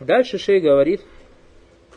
Дальше 0.00 0.38
шей 0.38 0.60
говорит, 0.60 1.00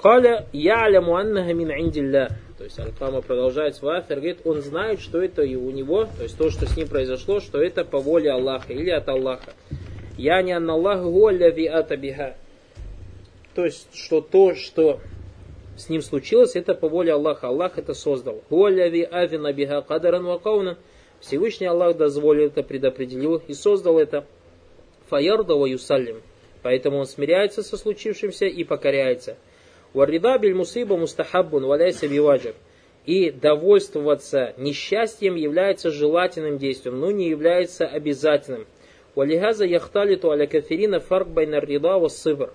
Каля 0.01 0.47
яляму 0.53 1.15
аннаха 1.15 1.53
мин 1.53 1.71
индилля. 1.71 2.29
То 2.57 2.63
есть 2.63 2.79
Аль-Кама 2.79 3.21
продолжает 3.21 3.75
свой 3.75 3.97
автор, 3.97 4.17
говорит, 4.17 4.39
он 4.45 4.61
знает, 4.61 4.99
что 5.01 5.21
это 5.21 5.43
и 5.43 5.55
у 5.55 5.71
него, 5.71 6.05
то 6.05 6.23
есть 6.23 6.37
то, 6.37 6.49
что 6.49 6.65
с 6.65 6.75
ним 6.75 6.87
произошло, 6.87 7.39
что 7.39 7.61
это 7.61 7.85
по 7.85 7.99
воле 7.99 8.31
Аллаха 8.31 8.73
или 8.73 8.89
от 8.89 9.07
Аллаха. 9.07 9.53
Я 10.17 10.41
не 10.41 10.51
анналлах 10.51 11.01
гуалляви 11.03 11.65
атабиха. 11.65 12.35
То 13.55 13.63
есть, 13.63 13.87
что 13.93 14.19
то, 14.19 14.55
что 14.55 14.99
с 15.77 15.87
ним 15.87 16.01
случилось, 16.01 16.57
это 16.57 16.73
по 16.73 16.89
воле 16.89 17.13
Аллаха. 17.13 17.47
Аллах 17.47 17.77
это 17.77 17.93
создал. 17.93 18.41
Гуалляви 18.49 19.01
авина 19.03 19.53
биха 19.53 19.81
кадаран 19.81 20.25
вакауна. 20.25 20.77
Всевышний 21.21 21.67
Аллах 21.67 21.95
дозволил 21.95 22.47
это, 22.47 22.63
предопределил 22.63 23.41
и 23.47 23.53
создал 23.53 23.97
это. 23.97 24.25
Фаярда 25.09 25.55
ва 25.55 25.65
юсаллим. 25.65 26.21
Поэтому 26.61 26.99
он 26.99 27.05
смиряется 27.05 27.63
со 27.63 27.77
случившимся 27.77 28.45
и 28.45 28.63
покоряется. 28.63 29.37
Варида 29.93 30.37
биль 30.37 30.55
мусиба 30.55 30.97
мустахаббун 30.97 31.65
валяйся 31.65 32.07
биваджир. 32.07 32.55
И 33.05 33.31
довольствоваться 33.31 34.53
несчастьем 34.57 35.35
является 35.35 35.89
желательным 35.89 36.57
действием, 36.57 36.99
но 36.99 37.11
не 37.11 37.29
является 37.29 37.87
обязательным. 37.87 38.67
Валихаза 39.15 39.65
яхталиту 39.65 40.31
аля 40.31 40.45
кафирина 40.45 40.99
фарк 40.99 41.29
байна 41.29 41.59
рида 41.59 41.97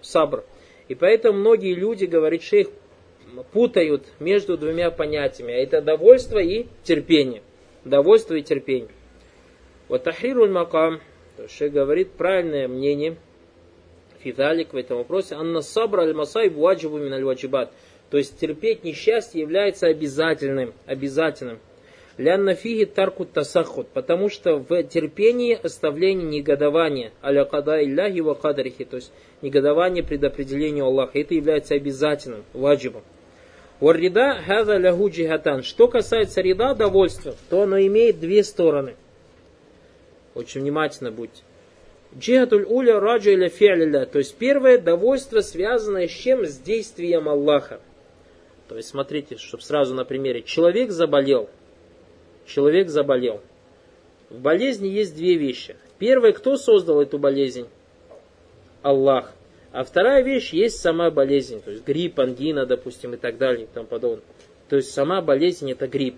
сабр. 0.02 0.44
И 0.86 0.94
поэтому 0.94 1.38
многие 1.38 1.74
люди, 1.74 2.04
говорит 2.04 2.42
шейх, 2.42 2.68
путают 3.52 4.04
между 4.20 4.56
двумя 4.56 4.90
понятиями. 4.90 5.54
А 5.54 5.56
это 5.56 5.80
довольство 5.80 6.38
и 6.38 6.66
терпение. 6.84 7.42
Довольство 7.84 8.34
и 8.34 8.42
терпение. 8.42 8.90
Вот 9.88 10.04
тахрируль 10.04 10.50
макам, 10.50 11.00
шейх 11.48 11.72
говорит 11.72 12.12
правильное 12.12 12.68
мнение– 12.68 13.16
фидалик 14.24 14.72
в 14.72 14.76
этом 14.76 14.98
вопросе. 14.98 15.34
Анна 15.34 15.60
сабра 15.60 16.02
аль 16.02 16.14
масайб 16.14 16.54
ваджибу 16.54 16.98
мин 16.98 17.12
аль 17.12 17.24
ваджибат. 17.24 17.70
То 18.10 18.16
есть 18.18 18.38
терпеть 18.38 18.82
несчастье 18.82 19.40
является 19.40 19.86
обязательным. 19.86 20.72
обязательным. 20.86 21.58
Лянна 22.16 22.54
фиги 22.54 22.84
тарку 22.84 23.24
тасахут, 23.24 23.88
потому 23.88 24.28
что 24.28 24.58
в 24.58 24.82
терпении 24.84 25.58
оставление 25.60 26.38
негодования, 26.38 27.10
аля 27.24 27.44
када 27.44 27.82
илляхи 27.82 28.20
ва 28.20 28.34
кадрихи, 28.34 28.84
то 28.84 28.96
есть 28.96 29.12
негодование 29.42 30.04
предопределению 30.04 30.84
Аллаха, 30.84 31.18
это 31.18 31.34
является 31.34 31.74
обязательным, 31.74 32.44
ваджибом. 32.52 33.02
Варрида 33.80 34.38
хаза 34.46 34.76
лягу 34.76 35.10
джихатан. 35.10 35.64
Что 35.64 35.88
касается 35.88 36.40
рида, 36.40 36.74
довольства, 36.74 37.34
то 37.50 37.62
оно 37.62 37.80
имеет 37.80 38.20
две 38.20 38.44
стороны. 38.44 38.94
Очень 40.34 40.60
внимательно 40.60 41.10
будьте. 41.10 41.42
Джихатуль 42.18 42.64
уля 42.68 43.00
раджа 43.00 43.32
или 43.32 43.48
фиалиля. 43.48 44.06
То 44.06 44.18
есть 44.18 44.36
первое 44.36 44.78
довольство, 44.78 45.40
связанное 45.40 46.06
с 46.06 46.12
чем? 46.12 46.46
С 46.46 46.58
действием 46.58 47.28
Аллаха. 47.28 47.80
То 48.68 48.76
есть 48.76 48.88
смотрите, 48.88 49.36
чтобы 49.36 49.62
сразу 49.62 49.94
на 49.94 50.04
примере. 50.04 50.42
Человек 50.42 50.90
заболел. 50.90 51.50
Человек 52.46 52.88
заболел. 52.88 53.40
В 54.30 54.40
болезни 54.40 54.88
есть 54.88 55.16
две 55.16 55.34
вещи. 55.36 55.76
Первое, 55.98 56.32
кто 56.32 56.56
создал 56.56 57.00
эту 57.00 57.18
болезнь? 57.18 57.68
Аллах. 58.82 59.32
А 59.72 59.82
вторая 59.82 60.22
вещь 60.22 60.52
есть 60.52 60.78
сама 60.80 61.10
болезнь. 61.10 61.60
То 61.62 61.72
есть 61.72 61.84
грипп, 61.84 62.20
ангина, 62.20 62.64
допустим, 62.64 63.14
и 63.14 63.16
так 63.16 63.38
далее 63.38 63.64
и 63.64 63.68
тому 63.72 63.86
подобное. 63.86 64.24
То 64.68 64.76
есть 64.76 64.92
сама 64.92 65.20
болезнь 65.20 65.70
это 65.70 65.88
грипп. 65.88 66.16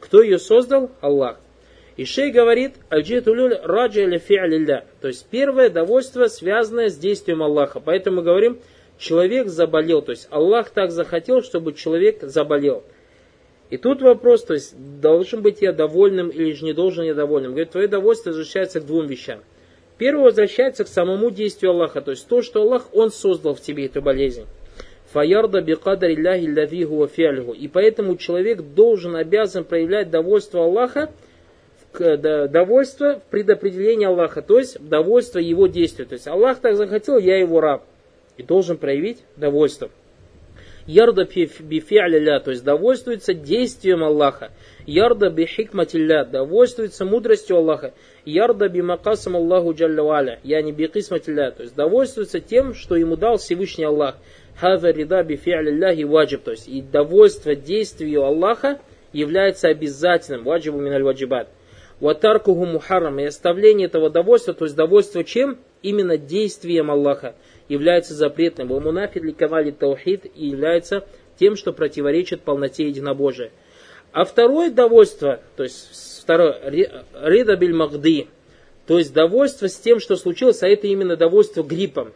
Кто 0.00 0.22
ее 0.22 0.38
создал? 0.38 0.90
Аллах. 1.00 1.38
И 1.96 2.04
шей 2.04 2.30
говорит, 2.30 2.74
аль-джитулюль 2.90 3.58
раджа 3.62 4.02
или 4.02 4.18
фи'алилля. 4.18 4.84
То 5.00 5.08
есть 5.08 5.26
первое 5.30 5.70
довольство, 5.70 6.26
связанное 6.26 6.90
с 6.90 6.96
действием 6.96 7.42
Аллаха. 7.42 7.80
Поэтому 7.80 8.18
мы 8.18 8.22
говорим, 8.22 8.58
человек 8.98 9.48
заболел. 9.48 10.02
То 10.02 10.12
есть 10.12 10.28
Аллах 10.30 10.70
так 10.70 10.90
захотел, 10.90 11.42
чтобы 11.42 11.72
человек 11.72 12.22
заболел. 12.22 12.84
И 13.70 13.78
тут 13.78 14.00
вопрос, 14.00 14.44
то 14.44 14.54
есть 14.54 14.74
должен 15.00 15.42
быть 15.42 15.60
я 15.60 15.72
довольным 15.72 16.28
или 16.28 16.52
же 16.52 16.64
не 16.64 16.72
должен 16.72 17.04
я 17.04 17.14
довольным. 17.14 17.52
Говорит, 17.52 17.70
твое 17.70 17.88
довольство 17.88 18.30
возвращается 18.30 18.80
к 18.80 18.86
двум 18.86 19.06
вещам. 19.06 19.40
Первое 19.98 20.24
возвращается 20.24 20.84
к 20.84 20.88
самому 20.88 21.30
действию 21.30 21.72
Аллаха, 21.72 22.02
то 22.02 22.10
есть 22.10 22.28
то, 22.28 22.42
что 22.42 22.60
Аллах, 22.60 22.88
Он 22.92 23.10
создал 23.10 23.54
в 23.54 23.60
тебе 23.60 23.86
эту 23.86 24.02
болезнь. 24.02 24.44
Фаярда 25.12 25.62
бикадар 25.62 26.10
илляхи 26.10 26.46
лавиху 26.46 27.52
И 27.54 27.68
поэтому 27.68 28.16
человек 28.16 28.60
должен, 28.60 29.16
обязан 29.16 29.64
проявлять 29.64 30.10
довольство 30.10 30.64
Аллаха, 30.64 31.10
довольство 31.98 33.20
в 33.20 33.30
предопределении 33.30 34.06
Аллаха, 34.06 34.42
то 34.42 34.58
есть 34.58 34.78
довольство 34.80 35.38
его 35.38 35.66
действия. 35.66 36.04
То 36.04 36.14
есть 36.14 36.26
Аллах 36.26 36.60
так 36.60 36.76
захотел, 36.76 37.18
я 37.18 37.38
его 37.38 37.60
раб. 37.60 37.84
И 38.36 38.42
должен 38.42 38.76
проявить 38.76 39.18
довольство. 39.36 39.90
Ярда 40.86 41.24
бифи'ля, 41.24 42.38
то 42.38 42.52
есть 42.52 42.62
довольствуется 42.62 43.34
действием 43.34 44.04
Аллаха. 44.04 44.52
Ярда 44.86 45.30
бихикматилля, 45.30 46.24
довольствуется 46.24 47.04
мудростью 47.04 47.56
Аллаха. 47.56 47.92
Ярда 48.24 48.68
бимакасам 48.68 49.34
Аллаху 49.34 49.72
джалля 49.74 50.38
я 50.44 50.62
не 50.62 50.70
бикисматилля, 50.70 51.50
то 51.50 51.64
есть 51.64 51.74
довольствуется 51.74 52.38
тем, 52.38 52.74
что 52.74 52.94
ему 52.94 53.16
дал 53.16 53.38
Всевышний 53.38 53.84
Аллах. 53.84 54.16
Хаза 54.60 54.90
рида 54.90 55.24
бифи'ляхи 55.24 56.04
ваджиб, 56.04 56.44
то 56.44 56.52
есть 56.52 56.68
и 56.68 56.82
довольство 56.82 57.56
действию 57.56 58.22
Аллаха 58.22 58.78
является 59.12 59.68
обязательным. 59.68 60.44
Ваджибу 60.44 60.78
миналь 60.78 61.02
ваджибат. 61.02 61.48
Ватаркуху 62.00 62.64
мухаррам. 62.66 63.18
И 63.18 63.24
оставление 63.24 63.86
этого 63.86 64.10
довольства, 64.10 64.54
то 64.54 64.64
есть 64.64 64.76
довольство 64.76 65.24
чем? 65.24 65.58
Именно 65.82 66.16
действием 66.16 66.90
Аллаха 66.90 67.34
является 67.68 68.14
запретным. 68.14 68.72
Wa 68.72 68.80
мунафид 68.80 69.22
ли 69.22 69.32
кавали 69.32 69.70
таухид 69.70 70.26
и 70.34 70.48
является 70.48 71.06
тем, 71.38 71.56
что 71.56 71.72
противоречит 71.72 72.42
полноте 72.42 72.88
единобожия. 72.88 73.50
А 74.12 74.24
второе 74.24 74.70
довольство, 74.70 75.40
то 75.56 75.62
есть 75.62 76.22
второе, 76.22 76.58
рида 77.22 77.56
биль 77.56 77.74
махды, 77.74 78.28
то 78.86 78.98
есть 78.98 79.12
довольство 79.12 79.68
с 79.68 79.76
тем, 79.76 80.00
что 80.00 80.16
случилось, 80.16 80.62
а 80.62 80.68
это 80.68 80.86
именно 80.86 81.16
довольство 81.16 81.62
гриппом. 81.62 82.12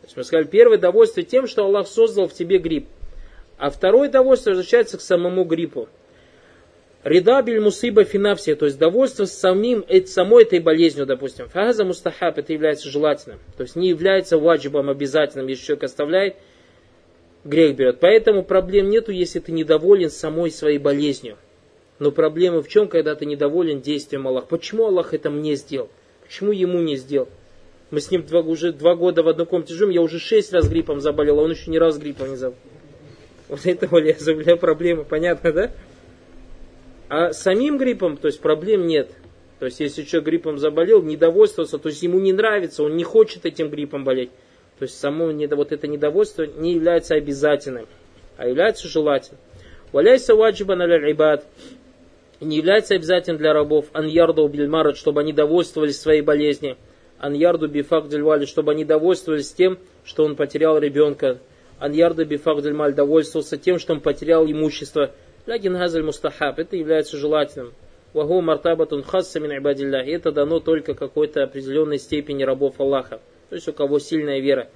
То 0.00 0.06
есть 0.06 0.16
мы 0.16 0.24
сказали, 0.24 0.46
первое 0.46 0.76
довольство 0.76 1.22
тем, 1.22 1.46
что 1.46 1.64
Аллах 1.64 1.86
создал 1.86 2.28
в 2.28 2.34
тебе 2.34 2.58
грипп. 2.58 2.86
А 3.56 3.70
второе 3.70 4.10
довольство 4.10 4.50
возвращается 4.50 4.98
к 4.98 5.00
самому 5.00 5.44
гриппу. 5.44 5.88
Ридабиль 7.04 7.60
мусиба 7.60 8.04
финапсия, 8.04 8.56
то 8.56 8.64
есть 8.64 8.78
довольство 8.78 9.26
самим, 9.26 9.84
самой 10.06 10.44
этой 10.44 10.58
болезнью, 10.60 11.04
допустим. 11.04 11.50
Фаза 11.50 11.84
мустахаб, 11.84 12.38
это 12.38 12.54
является 12.54 12.88
желательным. 12.88 13.38
То 13.58 13.64
есть 13.64 13.76
не 13.76 13.90
является 13.90 14.38
ваджибом 14.38 14.88
обязательным, 14.88 15.46
если 15.46 15.66
человек 15.66 15.84
оставляет, 15.84 16.36
грех 17.44 17.76
берет. 17.76 18.00
Поэтому 18.00 18.42
проблем 18.42 18.88
нету, 18.88 19.12
если 19.12 19.38
ты 19.38 19.52
недоволен 19.52 20.08
самой 20.08 20.50
своей 20.50 20.78
болезнью. 20.78 21.36
Но 21.98 22.10
проблема 22.10 22.62
в 22.62 22.68
чем, 22.68 22.88
когда 22.88 23.14
ты 23.14 23.26
недоволен 23.26 23.82
действием 23.82 24.26
Аллаха? 24.26 24.46
Почему 24.46 24.86
Аллах 24.86 25.12
это 25.12 25.28
мне 25.28 25.56
сделал? 25.56 25.90
Почему 26.24 26.52
ему 26.52 26.80
не 26.80 26.96
сделал? 26.96 27.28
Мы 27.90 28.00
с 28.00 28.10
ним 28.10 28.22
два, 28.22 28.40
уже 28.40 28.72
два 28.72 28.94
года 28.94 29.22
в 29.22 29.28
одной 29.28 29.46
комнате 29.46 29.74
живем, 29.74 29.90
я 29.90 30.00
уже 30.00 30.18
шесть 30.18 30.54
раз 30.54 30.68
гриппом 30.70 31.00
заболел, 31.00 31.38
а 31.38 31.42
он 31.42 31.50
еще 31.50 31.70
ни 31.70 31.76
раз 31.76 31.98
гриппом 31.98 32.30
не 32.30 32.36
заболел. 32.36 32.58
Вот 33.48 33.66
это, 33.66 33.88
Валя, 33.88 34.16
проблема, 34.56 35.04
понятно, 35.04 35.52
да? 35.52 35.70
А 37.16 37.32
самим 37.32 37.78
гриппом, 37.78 38.16
то 38.16 38.26
есть 38.26 38.40
проблем 38.40 38.88
нет. 38.88 39.08
То 39.60 39.66
есть 39.66 39.78
если 39.78 40.02
человек 40.02 40.26
гриппом 40.26 40.58
заболел, 40.58 41.00
недовольствоваться, 41.00 41.78
то 41.78 41.88
есть 41.88 42.02
ему 42.02 42.18
не 42.18 42.32
нравится, 42.32 42.82
он 42.82 42.96
не 42.96 43.04
хочет 43.04 43.46
этим 43.46 43.70
гриппом 43.70 44.02
болеть. 44.02 44.30
То 44.80 44.82
есть 44.82 44.98
само 44.98 45.26
вот 45.26 45.70
это 45.70 45.86
недовольство 45.86 46.42
не 46.42 46.72
является 46.72 47.14
обязательным, 47.14 47.86
а 48.36 48.48
является 48.48 48.88
желательным. 48.88 49.40
Валяйся 49.92 50.34
ваджиба 50.34 50.74
на 50.74 50.86
ибад. 50.86 51.46
Не 52.40 52.56
является 52.56 52.96
обязательным 52.96 53.38
для 53.38 53.52
рабов 53.52 53.86
аньярду 53.92 54.48
бильмарат, 54.48 54.96
чтобы 54.96 55.20
они 55.20 55.32
довольствовались 55.32 56.00
своей 56.00 56.22
болезнью. 56.22 56.76
Аньярду 57.20 57.68
бифак 57.68 58.08
дельвали, 58.08 58.44
чтобы 58.44 58.72
они 58.72 58.84
довольствовались 58.84 59.52
тем, 59.52 59.78
что 60.04 60.24
он 60.24 60.34
потерял 60.34 60.78
ребенка. 60.78 61.38
Аньярду 61.78 62.26
бифак 62.26 62.60
дельмаль 62.60 62.92
довольствовался 62.92 63.56
тем, 63.56 63.78
что 63.78 63.92
он 63.92 64.00
потерял 64.00 64.44
имущество. 64.44 65.12
Лякин 65.46 65.74
газаль 65.74 66.02
мустахаб, 66.02 66.58
это 66.58 66.74
является 66.74 67.18
желательным. 67.18 67.74
Ваху 68.14 68.40
мартабатун 68.40 69.02
хасса 69.02 69.40
мин 69.40 69.58
ибадилля. 69.58 70.02
Это 70.02 70.32
дано 70.32 70.58
только 70.58 70.94
какой-то 70.94 71.42
определенной 71.42 71.98
степени 71.98 72.44
рабов 72.44 72.80
Аллаха. 72.80 73.20
То 73.50 73.56
есть 73.56 73.68
у 73.68 73.74
кого 73.74 73.98
сильная 73.98 74.40
вера. 74.40 74.68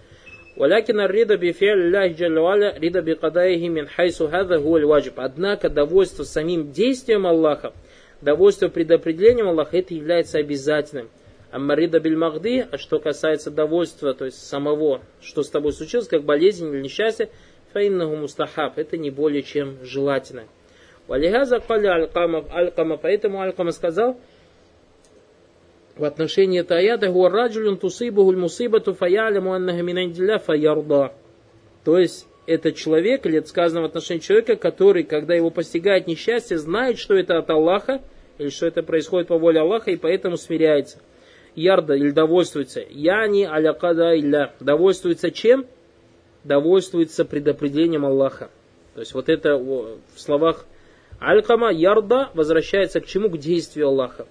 Валякин 0.56 1.06
рида 1.06 1.38
би 1.38 1.53
фи'аллахи 1.53 2.15
джалла 2.15 2.79
рида 2.79 3.00
би 3.00 3.15
кадайхи 3.15 3.69
мин 3.69 3.87
хайсу 3.87 4.29
хада 4.29 4.61
ваджиб. 4.61 5.15
Однако 5.17 5.70
довольство 5.70 6.25
самим 6.25 6.70
действием 6.70 7.26
Аллаха, 7.26 7.73
довольство 8.20 8.69
предопределением 8.69 9.49
Аллаха, 9.49 9.79
это 9.79 9.94
является 9.94 10.37
обязательным. 10.38 11.09
Аммарида 11.50 11.99
биль 11.99 12.17
махди, 12.17 12.67
а 12.70 12.76
что 12.76 12.99
касается 12.99 13.50
довольства, 13.50 14.12
то 14.12 14.26
есть 14.26 14.47
самого, 14.47 15.00
что 15.23 15.43
с 15.43 15.49
тобой 15.49 15.73
случилось, 15.73 16.09
как 16.09 16.25
болезнь 16.25 16.69
или 16.69 16.82
несчастье, 16.82 17.31
фаиннаху 17.73 18.17
мустахаб, 18.17 18.76
это 18.76 18.99
не 18.99 19.11
более 19.11 19.43
чем 19.43 19.79
желательно. 19.82 20.43
Валихаза 21.08 21.58
каля 21.60 21.94
аль-кама, 21.94 22.44
аль-кама, 22.52 22.99
поэтому 22.99 23.40
аль-кама 23.40 23.72
сказал, 23.72 24.19
в 25.96 26.05
отношении 26.05 26.60
этой 26.60 26.78
аята 26.78 27.08
«Гуарраджулюн 27.08 27.78
тусибухуль 27.78 28.37
мусибату 28.37 28.93
фаяляму 28.94 29.52
аннага 29.52 29.82
минандилля 29.82 30.38
фаярда». 30.38 31.12
То 31.84 31.99
есть, 31.99 32.28
это 32.46 32.72
человек, 32.72 33.26
или 33.26 33.38
это 33.38 33.49
сказано 33.49 33.82
в 33.82 33.84
отношении 33.87 34.20
человека, 34.20 34.56
который, 34.56 35.02
когда 35.02 35.34
его 35.34 35.50
постигает 35.50 36.06
несчастье, 36.06 36.58
знает, 36.58 36.99
что 36.99 37.14
это 37.14 37.38
от 37.38 37.50
Аллаха, 37.50 38.02
или 38.37 38.50
что 38.50 38.66
это 38.66 38.82
происходит 38.82 39.28
по 39.28 39.38
воле 39.38 39.60
Аллаха, 39.60 39.90
и 39.90 39.96
поэтому 39.96 40.37
смиряется. 40.37 40.99
Ярда 41.55 41.94
или 41.94 42.10
довольствуется. 42.10 42.81
Яни 42.88 43.44
алякада 43.44 44.16
илля. 44.16 44.52
Довольствуется 44.60 45.31
чем? 45.31 45.66
Довольствуется 46.44 47.25
предопределением 47.25 48.06
Аллаха. 48.06 48.50
То 48.94 49.00
есть 49.00 49.14
вот 49.14 49.28
это 49.28 49.56
в 49.56 49.99
словах 50.16 50.66
Алькама 51.20 51.73
ярда 51.73 52.31
возвращается 52.35 53.00
к 53.00 53.06
чему? 53.06 53.29
К 53.29 53.38
действию 53.38 53.88
Аллаха. 53.88 54.26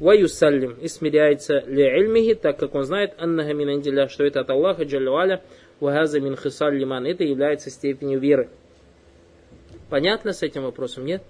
Ваюсаллим 0.00 0.76
и 0.80 0.88
смиряется 0.88 1.60
ли 1.60 1.84
ильмихи, 1.84 2.34
так 2.34 2.58
как 2.58 2.74
он 2.74 2.84
знает, 2.84 3.14
аннага 3.18 3.52
мин 3.52 3.82
что 4.08 4.24
это 4.24 4.40
от 4.40 4.50
Аллаха, 4.50 4.82
джаллюаля, 4.82 5.42
вагаза 5.78 6.20
мин 6.20 6.36
лиман. 6.72 7.06
Это 7.06 7.22
является 7.22 7.70
степенью 7.70 8.18
веры. 8.18 8.48
Понятно 9.90 10.32
с 10.32 10.42
этим 10.42 10.64
вопросом, 10.64 11.04
нет? 11.04 11.22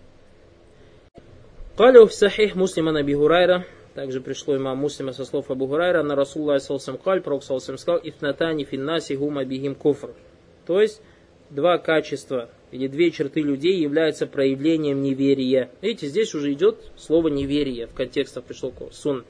Калю 1.77 2.07
в 2.07 2.15
сахих 2.15 2.55
муслима 2.55 2.93
на 2.93 3.03
Бигурайра, 3.03 3.67
также 3.95 4.21
пришло 4.21 4.57
имам 4.57 4.79
муслима 4.79 5.13
со 5.13 5.25
слов 5.25 5.51
Абу 5.51 5.67
Гурайра, 5.67 6.03
на 6.03 6.17
Расулла 6.17 6.59
салсам 6.59 6.99
каль, 6.99 7.21
пророк 7.21 7.45
салсам 7.45 7.79
сказал, 7.79 8.01
ифнатани 8.03 8.65
финнаси 8.65 9.15
гума 9.15 9.45
бигим 9.45 9.75
куфр. 9.75 10.11
То 10.67 10.81
есть, 10.81 11.01
два 11.51 11.79
качества 11.79 12.49
или 12.75 12.89
две 12.89 13.13
черты 13.13 13.41
людей 13.41 13.79
являются 13.79 14.27
проявлением 14.27 15.01
неверия. 15.01 15.71
Видите, 15.81 16.09
здесь 16.09 16.35
уже 16.35 16.53
идет 16.53 16.91
слово 16.97 17.29
неверие 17.29 17.87
в 17.87 17.95
контекстах 17.95 18.43
пришло 18.43 18.73
сун. 18.91 19.25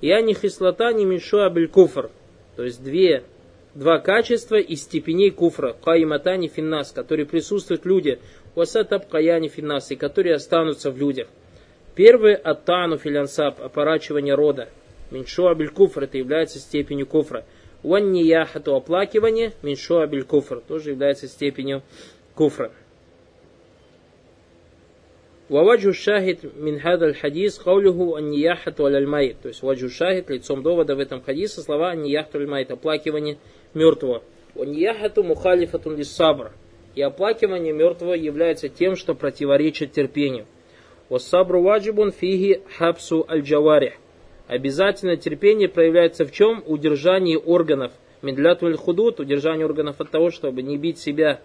Я 0.00 0.22
не 0.22 0.32
хислота, 0.32 0.90
не 0.94 1.04
меньшу 1.04 1.40
абель 1.42 1.68
куфр. 1.68 2.10
То 2.56 2.64
есть 2.64 2.82
две, 2.82 3.24
два 3.74 3.98
качества 3.98 4.56
из 4.56 4.82
степеней 4.82 5.30
куфра. 5.30 5.76
Каиматани 5.84 6.48
финнас, 6.48 6.90
которые 6.90 7.26
присутствуют 7.26 7.82
в 7.82 7.86
людях. 7.86 8.18
Васатаб 8.54 9.06
каяни 9.08 9.48
финнас, 9.48 9.90
и 9.90 9.96
которые 9.96 10.36
останутся 10.36 10.90
в 10.90 10.96
людях. 10.96 11.28
Первый 11.94 12.34
аттану 12.34 12.96
филянсаб, 12.96 13.60
опорачивание 13.60 14.34
рода. 14.34 14.70
Меньшу 15.10 15.48
абель 15.48 15.68
куфр, 15.68 16.04
это 16.04 16.16
является 16.16 16.58
степенью 16.60 17.06
куфра. 17.06 17.44
Уаннияхату 17.82 18.74
оплакивание, 18.74 19.52
меньшу 19.62 19.98
абель 19.98 20.24
куфр, 20.24 20.62
тоже 20.66 20.92
является 20.92 21.28
степенью 21.28 21.82
куфра. 22.34 22.72
Ваваджу 25.48 25.92
шахид 25.92 26.40
мин 26.56 26.80
хадис 26.80 27.58
каулюху 27.58 28.16
аннияхату 28.16 28.86
аль 28.86 29.06
То 29.40 29.48
есть 29.48 29.62
ваджу 29.62 29.88
шахид, 29.88 30.28
лицом 30.28 30.62
довода 30.62 30.96
в 30.96 30.98
этом 30.98 31.22
хадисе 31.22 31.60
слова 31.60 31.90
аннияхату 31.90 32.40
аль 32.40 32.64
оплакивание 32.64 33.38
мертвого. 33.72 34.24
Аннияхату 34.56 35.22
мухалифатун 35.22 35.96
лиссабр. 35.96 36.50
И 36.96 37.02
оплакивание 37.02 37.72
мертвого 37.72 38.14
является 38.14 38.68
тем, 38.68 38.96
что 38.96 39.14
противоречит 39.14 39.92
терпению. 39.92 40.46
Вассабру 41.08 41.62
ваджибун 41.62 42.10
фиги 42.10 42.62
хабсу 42.76 43.24
аль-джаварих. 43.28 43.92
Обязательно 44.48 45.16
терпение 45.16 45.68
проявляется 45.68 46.24
в 46.24 46.32
чем? 46.32 46.64
Удержании 46.66 47.36
органов. 47.36 47.92
Медлятуль 48.22 48.76
худут, 48.76 49.20
удержание 49.20 49.66
органов 49.66 50.00
от 50.00 50.10
того, 50.10 50.30
чтобы 50.30 50.62
не 50.62 50.76
бить 50.76 50.98
себя 50.98 51.40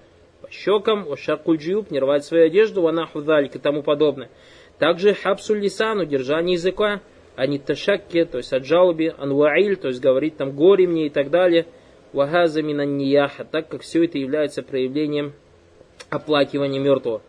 щекам, 0.52 1.08
ошакуль 1.12 1.58
джиюб, 1.58 1.92
не 1.92 2.00
рвать 2.00 2.26
свою 2.26 2.46
одежду, 2.46 2.82
ванаху 2.82 3.20
и 3.20 3.60
тому 3.60 3.84
подобное. 3.84 4.30
Также 4.78 5.14
хабсуль 5.14 5.60
лисан, 5.60 6.00
удержание 6.00 6.54
языка, 6.54 7.02
аниташакке, 7.36 8.26
то 8.26 8.38
есть 8.38 8.54
от 8.54 8.66
жалобе, 8.66 9.16
анваиль, 9.18 9.78
то 9.78 9.88
есть 9.88 10.02
говорить 10.02 10.38
там 10.38 10.52
горе 10.52 10.88
мне 10.88 11.08
и 11.08 11.10
так 11.10 11.30
далее, 11.30 11.66
вагаза 12.14 12.62
минаннияха, 12.62 13.46
так 13.46 13.68
как 13.70 13.82
все 13.82 14.06
это 14.06 14.18
является 14.18 14.64
проявлением 14.64 15.34
оплакивания 16.10 16.80
мертвого. 16.80 17.22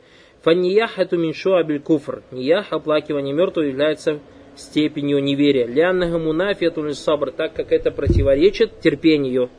Фаннияхату 0.42 1.18
миншу 1.18 1.54
абель 1.54 1.80
куфр. 1.80 2.22
Ниях, 2.32 2.72
оплакивание 2.72 3.32
мертвого, 3.32 3.66
является 3.66 4.18
степенью 4.56 5.22
неверия. 5.22 5.66
Ляннага 5.66 6.18
мунафиятун 6.18 6.92
сабр, 6.94 7.30
так 7.30 7.54
как 7.54 7.70
это 7.70 7.90
противоречит 7.90 8.80
терпению. 8.80 9.50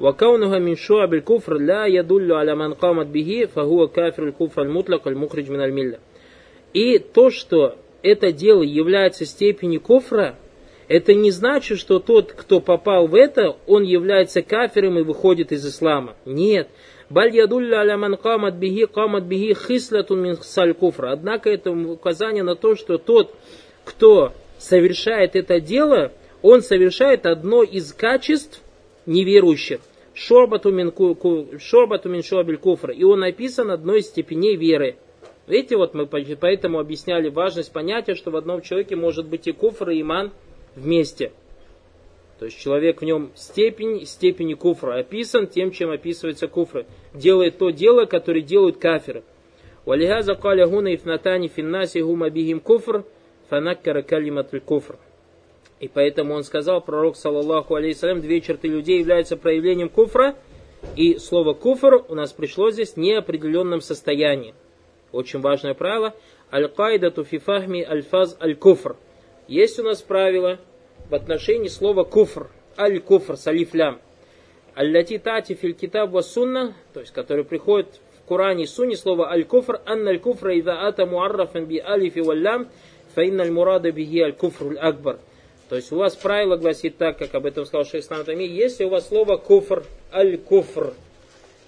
وكونها 0.00 0.58
من 0.58 0.74
شعب 0.74 1.14
الكفر 1.14 1.54
لا 1.54 1.86
يدل 1.86 2.32
على 2.32 2.54
من 2.54 2.74
قامت 2.74 3.06
به 3.06 3.48
فهو 3.54 3.88
كافر 3.88 4.22
الكفر 4.22 4.62
المطلق 4.62 5.08
المخرج 5.08 5.50
من 5.50 5.60
الملة. 5.60 5.98
И 6.74 6.98
то, 6.98 7.30
что 7.30 7.76
это 8.02 8.32
дело 8.32 8.62
является 8.62 9.24
степенью 9.24 9.80
куфра, 9.80 10.36
это 10.88 11.14
не 11.14 11.30
значит, 11.30 11.78
что 11.78 11.98
тот, 11.98 12.32
кто 12.32 12.60
попал 12.60 13.06
в 13.06 13.14
это, 13.14 13.56
он 13.66 13.82
является 13.82 14.42
кафиром 14.42 14.98
и 14.98 15.02
выходит 15.02 15.52
из 15.52 15.66
ислама. 15.66 16.14
Нет. 16.24 16.68
Баль 17.08 17.34
ядулля 17.34 17.78
аля 17.78 17.96
ман 17.96 18.16
камат 18.16 18.54
бихи 18.54 18.86
камат 18.86 19.24
бихи 19.24 19.54
хислатун 19.54 20.22
мин 20.22 20.36
саль 20.42 20.74
куфра. 20.74 21.12
Однако 21.12 21.50
это 21.50 21.70
указание 21.70 22.42
на 22.42 22.56
то, 22.56 22.76
что 22.76 22.98
тот, 22.98 23.34
кто 23.84 24.32
совершает 24.58 25.34
это 25.34 25.60
дело, 25.60 26.12
он 26.42 26.62
совершает 26.62 27.26
одно 27.26 27.62
из 27.62 27.92
качеств 27.92 28.60
неверующих. 29.06 29.80
Шорбату 30.13 30.71
мин, 30.71 30.93
шорбату 31.59 32.09
мин 32.09 32.23
шобель 32.23 32.57
куфра. 32.57 32.93
И 32.93 33.03
он 33.03 33.19
написан 33.19 33.71
одной 33.71 33.99
из 33.99 34.07
степеней 34.07 34.55
веры. 34.55 34.97
Видите, 35.47 35.77
вот 35.77 35.93
мы 35.93 36.05
поэтому 36.05 36.79
объясняли 36.79 37.29
важность 37.29 37.73
понятия, 37.73 38.15
что 38.15 38.31
в 38.31 38.35
одном 38.35 38.61
человеке 38.61 38.95
может 38.95 39.27
быть 39.27 39.47
и 39.47 39.51
куфр, 39.51 39.89
и 39.89 40.01
иман 40.01 40.31
вместе. 40.75 41.31
То 42.39 42.45
есть 42.45 42.59
человек 42.59 43.01
в 43.01 43.05
нем 43.05 43.31
степень, 43.35 44.05
степени 44.05 44.55
куфра 44.55 44.99
описан 44.99 45.47
тем, 45.47 45.71
чем 45.71 45.91
описывается 45.91 46.47
куфр. 46.47 46.85
Делает 47.13 47.57
то 47.57 47.69
дело, 47.69 48.05
которое 48.05 48.41
делают 48.41 48.77
кафиры. 48.77 49.23
Валихаза 49.85 50.35
каля 50.35 50.67
гуна 50.67 50.95
ифнатани 50.95 51.47
финнаси 51.47 51.99
гума 51.99 52.29
бихим 52.29 52.59
куфр, 52.59 53.03
фанаккара 53.49 54.01
калиматуль 54.01 54.61
куфр. 54.61 54.97
И 55.81 55.87
поэтому 55.87 56.35
он 56.35 56.43
сказал, 56.43 56.79
пророк, 56.79 57.17
саллаллаху 57.17 57.73
алейхиссалям, 57.73 58.21
две 58.21 58.39
черты 58.39 58.67
людей 58.67 58.99
являются 58.99 59.35
проявлением 59.35 59.89
куфра, 59.89 60.35
и 60.95 61.17
слово 61.17 61.53
куфр 61.53 62.05
у 62.07 62.13
нас 62.13 62.31
пришло 62.33 62.69
здесь 62.69 62.93
в 62.93 62.97
неопределенном 62.97 63.81
состоянии. 63.81 64.53
Очень 65.11 65.41
важное 65.41 65.73
правило. 65.73 66.13
Аль-Кайда 66.53 67.09
туфифахми 67.09 67.81
альфаз 67.81 68.37
аль-куфр. 68.39 68.95
Есть 69.47 69.79
у 69.79 69.83
нас 69.83 70.03
правило 70.03 70.59
в 71.09 71.15
отношении 71.15 71.67
слова 71.67 72.03
куфр. 72.03 72.51
Аль-куфр 72.77 73.35
с 73.35 73.47
алифлям. 73.47 73.99
Аль-лати 74.77 75.17
тати 75.17 75.55
филь 75.55 75.73
китаб 75.73 76.11
ва 76.11 76.21
сунна, 76.21 76.75
то 76.93 76.99
есть 76.99 77.11
который 77.11 77.43
приходит 77.43 77.99
в 78.23 78.27
Коране 78.27 78.65
и 78.65 78.67
Сунне, 78.67 78.95
слово 78.95 79.31
аль-куфр, 79.31 79.81
анна 79.87 80.11
аль-куфра 80.11 80.55
ида 80.55 80.87
ата 80.87 81.07
муаррафан 81.07 81.65
би 81.65 81.79
алифи 81.79 82.19
валлям, 82.19 82.69
фаинна 83.15 83.43
аль-мурада 83.43 83.91
биги 83.91 84.21
аль-куфр 84.21 84.67
аль-акбар. 84.67 85.19
То 85.71 85.77
есть 85.77 85.89
у 85.93 85.95
вас 85.95 86.17
правило 86.17 86.57
гласит 86.57 86.97
так, 86.97 87.17
как 87.17 87.33
об 87.33 87.45
этом 87.45 87.65
сказал 87.65 87.85
Шейх 87.85 88.03
Ислам 88.03 88.25
если 88.27 88.83
у 88.83 88.89
вас 88.89 89.07
слово 89.07 89.37
куфр, 89.37 89.85
аль-куфр 90.11 90.93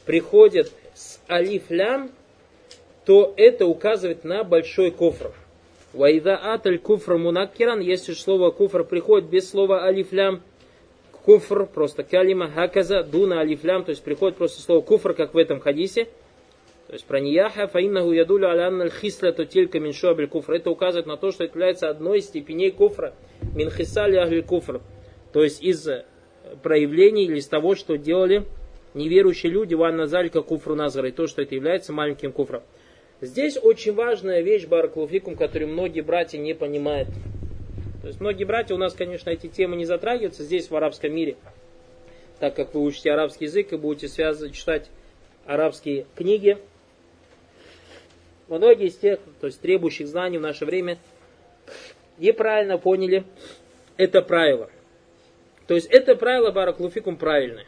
приходит 0.06 0.74
с 0.94 1.22
алиф-лям, 1.30 2.12
то 3.06 3.34
это 3.38 3.66
указывает 3.66 4.26
на 4.26 4.44
большой 4.44 4.92
куфр. 4.92 5.32
Вайда 5.94 6.36
аталь 6.36 6.80
куфр 6.80 7.16
мунаккиран, 7.16 7.80
если 7.80 8.12
слово 8.12 8.52
куфр 8.52 8.84
приходит 8.84 9.30
без 9.30 9.50
слова 9.50 9.86
алиф-лям, 9.86 10.42
куфр, 11.24 11.66
просто 11.66 12.04
калима, 12.04 12.52
хаказа, 12.52 13.04
дуна 13.04 13.40
алифлям, 13.40 13.86
то 13.86 13.92
есть 13.92 14.04
приходит 14.04 14.36
просто 14.36 14.62
слово 14.62 14.82
куфр, 14.82 15.14
как 15.14 15.34
в 15.34 15.38
этом 15.38 15.62
хадисе, 15.62 16.10
то 16.88 16.94
есть 16.94 17.06
про 17.06 17.20
нияха, 17.20 17.68
фаиннаху 17.68 18.12
ядулю 18.12 18.50
алянналь 18.50 18.92
хисля, 18.92 19.32
то 19.32 19.46
тилька 19.46 19.80
миншу 19.80 20.10
абель 20.10 20.28
куфр. 20.28 20.54
Это 20.54 20.70
указывает 20.70 21.08
на 21.08 21.18
то, 21.18 21.32
что 21.32 21.46
это 21.46 21.54
является 21.54 21.90
одной 21.90 22.20
из 22.20 22.26
степеней 22.26 22.72
куфра. 22.72 23.14
Минхисали 23.56 24.18
ахль 24.18 24.42
куфр. 24.44 24.82
То 25.32 25.44
есть 25.44 25.64
из 25.64 25.88
э, 25.88 26.06
проявлений 26.62 27.26
или 27.26 27.38
из 27.38 27.48
того, 27.48 27.76
что 27.76 27.98
делали 27.98 28.46
неверующие 28.94 29.52
люди, 29.52 29.74
ван 29.74 29.96
назалька 29.96 30.42
куфру 30.42 30.76
назгара, 30.76 31.08
и 31.08 31.12
то, 31.12 31.26
что 31.28 31.42
это 31.42 31.56
является 31.56 31.94
маленьким 31.94 32.32
куфром. 32.32 32.64
Здесь 33.22 33.58
очень 33.62 33.94
важная 33.94 34.42
вещь, 34.42 34.68
бараклуфикум, 34.68 35.36
которую 35.36 35.72
многие 35.72 36.02
братья 36.02 36.38
не 36.38 36.54
понимают. 36.54 37.08
То 38.02 38.08
есть 38.08 38.20
многие 38.20 38.44
братья, 38.44 38.76
у 38.76 38.78
нас, 38.78 38.94
конечно, 38.94 39.30
эти 39.30 39.48
темы 39.48 39.78
не 39.78 39.86
затрагиваются 39.86 40.44
здесь, 40.44 40.70
в 40.70 40.76
арабском 40.76 41.16
мире, 41.16 41.38
так 42.40 42.54
как 42.54 42.74
вы 42.74 42.82
учите 42.82 43.12
арабский 43.12 43.46
язык 43.46 43.72
и 43.72 43.78
будете 43.78 44.10
связывать, 44.10 44.54
читать 44.54 44.90
арабские 45.46 46.06
книги, 46.16 46.58
Многие 48.48 48.88
из 48.88 48.98
тех, 48.98 49.20
то 49.40 49.48
есть 49.48 49.62
требующих 49.62 50.08
знаний 50.08 50.38
в 50.38 50.42
наше 50.42 50.66
время, 50.66 50.98
неправильно 52.18 52.78
поняли 52.78 53.24
это 53.98 54.22
правило. 54.22 54.70
То 55.68 55.76
есть 55.76 55.88
это 55.90 56.16
правило 56.16 56.52
бараклуфикум 56.52 57.18
правильное. 57.18 57.66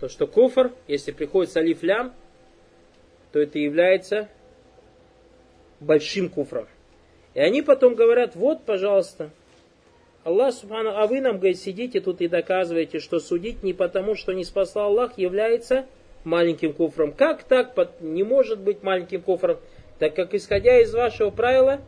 То, 0.00 0.08
что 0.08 0.26
куфр, 0.26 0.72
если 0.88 1.12
приходит 1.12 1.52
с 1.52 1.56
алиф 1.56 1.80
то 3.32 3.40
это 3.40 3.58
является 3.58 4.28
большим 5.80 6.28
куфром. 6.28 6.68
И 7.34 7.40
они 7.40 7.60
потом 7.60 7.94
говорят, 7.94 8.34
вот, 8.34 8.64
пожалуйста, 8.64 9.30
Аллах 10.24 10.54
Субхану, 10.54 10.96
а 10.96 11.06
вы 11.06 11.20
нам, 11.20 11.36
говорит, 11.36 11.58
сидите 11.58 12.00
тут 12.00 12.20
и 12.20 12.28
доказываете, 12.28 12.98
что 12.98 13.20
судить 13.20 13.62
не 13.62 13.74
потому, 13.74 14.14
что 14.14 14.32
не 14.32 14.44
спасал 14.44 14.86
Аллах, 14.86 15.18
является 15.18 15.86
маленьким 16.26 16.74
куфром. 16.74 17.12
Как 17.12 17.44
так 17.44 17.74
не 18.00 18.22
может 18.22 18.58
быть 18.58 18.82
маленьким 18.82 19.22
куфром? 19.22 19.58
Так 19.98 20.14
как 20.14 20.34
исходя 20.34 20.78
из 20.80 20.92
вашего 20.92 21.30
правила, 21.30 21.80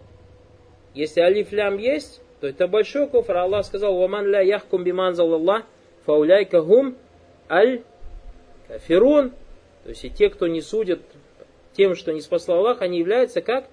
если 0.94 1.20
алиф 1.20 1.52
лям 1.52 1.76
есть, 1.76 2.22
то 2.40 2.46
это 2.46 2.66
большой 2.66 3.08
куфр. 3.08 3.36
Аллах 3.36 3.66
сказал, 3.66 3.98
«Ваман 3.98 4.26
ля 4.26 4.40
яхкум 4.40 4.84
биманзал 4.84 5.34
Аллах, 5.34 5.64
фауляйка 6.06 6.62
гум 6.62 6.96
аль 7.50 7.82
кафирун». 8.68 9.32
То 9.82 9.90
есть 9.90 10.04
и 10.04 10.10
те, 10.10 10.30
кто 10.30 10.46
не 10.46 10.60
судят 10.60 11.00
тем, 11.72 11.94
что 11.94 12.12
не 12.12 12.20
спасал 12.20 12.58
Аллах, 12.58 12.80
они 12.80 12.98
являются 12.98 13.42
как 13.42 13.66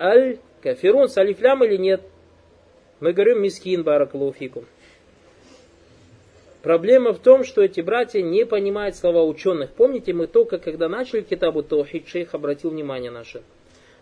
аль 0.00 0.38
кафирун, 0.62 1.08
с 1.08 1.16
алиф 1.18 1.40
лям 1.40 1.62
или 1.62 1.76
нет. 1.76 2.00
Мы 3.00 3.12
говорим 3.12 3.42
мискин 3.42 3.84
баракалуфикум. 3.84 4.64
Проблема 6.66 7.12
в 7.12 7.20
том, 7.20 7.44
что 7.44 7.62
эти 7.62 7.80
братья 7.80 8.20
не 8.20 8.44
понимают 8.44 8.96
слова 8.96 9.22
ученых. 9.22 9.70
Помните, 9.70 10.12
мы 10.12 10.26
только 10.26 10.58
когда 10.58 10.88
начали 10.88 11.20
китабу 11.20 11.62
Таухид, 11.62 12.08
шейх 12.08 12.34
обратил 12.34 12.70
внимание 12.70 13.12
наше. 13.12 13.42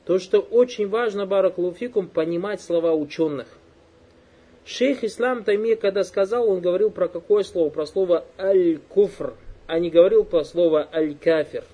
То, 0.06 0.18
что 0.18 0.38
очень 0.38 0.88
важно, 0.88 1.26
баракалуфикум, 1.26 2.09
понимать 2.09 2.62
слова 2.62 2.94
ученых. 2.94 3.49
Шейх 4.64 5.04
Ислам 5.04 5.44
Тайми, 5.44 5.75
когда 5.75 6.04
сказал, 6.04 6.49
он 6.49 6.61
говорил 6.61 6.90
про 6.90 7.09
какое 7.09 7.42
слово? 7.42 7.68
Про 7.68 7.85
слово 7.85 8.25
аль-куфр, 8.38 9.35
а 9.66 9.78
не 9.78 9.90
говорил 9.90 10.25
про 10.25 10.42
слово 10.42 10.88
аль-кафир. 10.90 11.64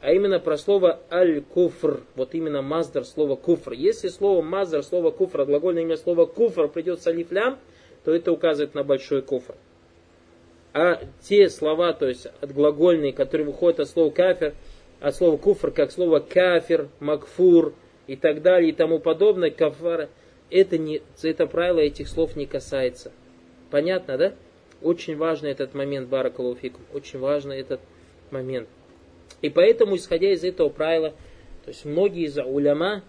А 0.00 0.12
именно 0.12 0.40
про 0.40 0.56
слово 0.56 0.98
аль-куфр. 1.12 2.00
Вот 2.16 2.34
именно 2.34 2.60
маздер 2.60 3.04
слова 3.04 3.36
куфр. 3.36 3.70
Если 3.70 4.08
слово 4.08 4.42
маздер, 4.42 4.82
слово 4.82 5.12
куфр, 5.12 5.44
глагольное 5.44 5.84
имя 5.84 5.96
слова 5.96 6.26
куфр 6.26 6.66
придет 6.66 7.00
с 7.00 7.06
алифлям, 7.06 7.60
то 8.06 8.14
это 8.14 8.30
указывает 8.30 8.76
на 8.76 8.84
большой 8.84 9.20
куфр. 9.20 9.56
А 10.72 11.02
те 11.22 11.50
слова, 11.50 11.92
то 11.92 12.06
есть 12.06 12.28
отглагольные, 12.40 13.12
которые 13.12 13.48
выходят 13.48 13.80
от 13.80 13.88
слова 13.88 14.10
кафир, 14.10 14.54
от 15.00 15.16
слова 15.16 15.36
куфр, 15.36 15.72
как 15.72 15.90
слово 15.90 16.20
кафир, 16.20 16.88
макфур 17.00 17.74
и 18.06 18.14
так 18.14 18.42
далее 18.42 18.70
и 18.70 18.72
тому 18.72 19.00
подобное, 19.00 19.50
кафара, 19.50 20.08
это, 20.52 20.78
не, 20.78 21.02
это 21.20 21.48
правило 21.48 21.80
этих 21.80 22.06
слов 22.06 22.36
не 22.36 22.46
касается. 22.46 23.10
Понятно, 23.72 24.16
да? 24.16 24.34
Очень 24.82 25.16
важный 25.16 25.50
этот 25.50 25.74
момент, 25.74 26.08
Баракалуфикум. 26.08 26.82
Очень 26.94 27.18
важный 27.18 27.58
этот 27.58 27.80
момент. 28.30 28.68
И 29.42 29.50
поэтому, 29.50 29.96
исходя 29.96 30.30
из 30.30 30.44
этого 30.44 30.68
правила, 30.68 31.10
то 31.64 31.70
есть 31.70 31.84
многие 31.84 32.26
из 32.26 32.38
уляма 32.38 33.02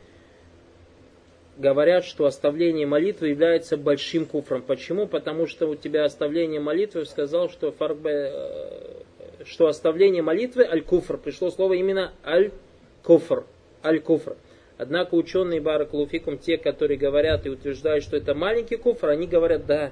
говорят, 1.58 2.06
что 2.06 2.26
оставление 2.26 2.86
молитвы 2.86 3.30
является 3.30 3.78
большим 3.78 4.26
куфром. 4.26 4.62
Почему? 4.62 5.08
Потому 5.08 5.48
что 5.48 5.68
у 5.68 5.76
тебя 5.76 6.06
оставление 6.06 6.60
молитвы 6.60 7.06
сказал, 7.06 7.50
что, 7.50 7.72
фарбе, 7.72 8.32
э, 8.34 9.44
что 9.46 9.68
оставление 9.68 10.22
молитвы 10.22 10.66
аль-куфр. 10.66 11.18
Пришло 11.18 11.50
слово 11.50 11.74
именно 11.74 12.14
аль-куфр. 12.26 13.46
Аль-куфр. 13.84 14.36
Однако 14.78 15.16
ученые 15.16 15.60
Баракулуфикум, 15.60 16.38
те, 16.38 16.58
которые 16.58 16.98
говорят 16.98 17.46
и 17.46 17.50
утверждают, 17.50 18.04
что 18.04 18.16
это 18.16 18.36
маленький 18.36 18.76
куфр, 18.76 19.10
они 19.10 19.26
говорят, 19.26 19.66
да, 19.66 19.92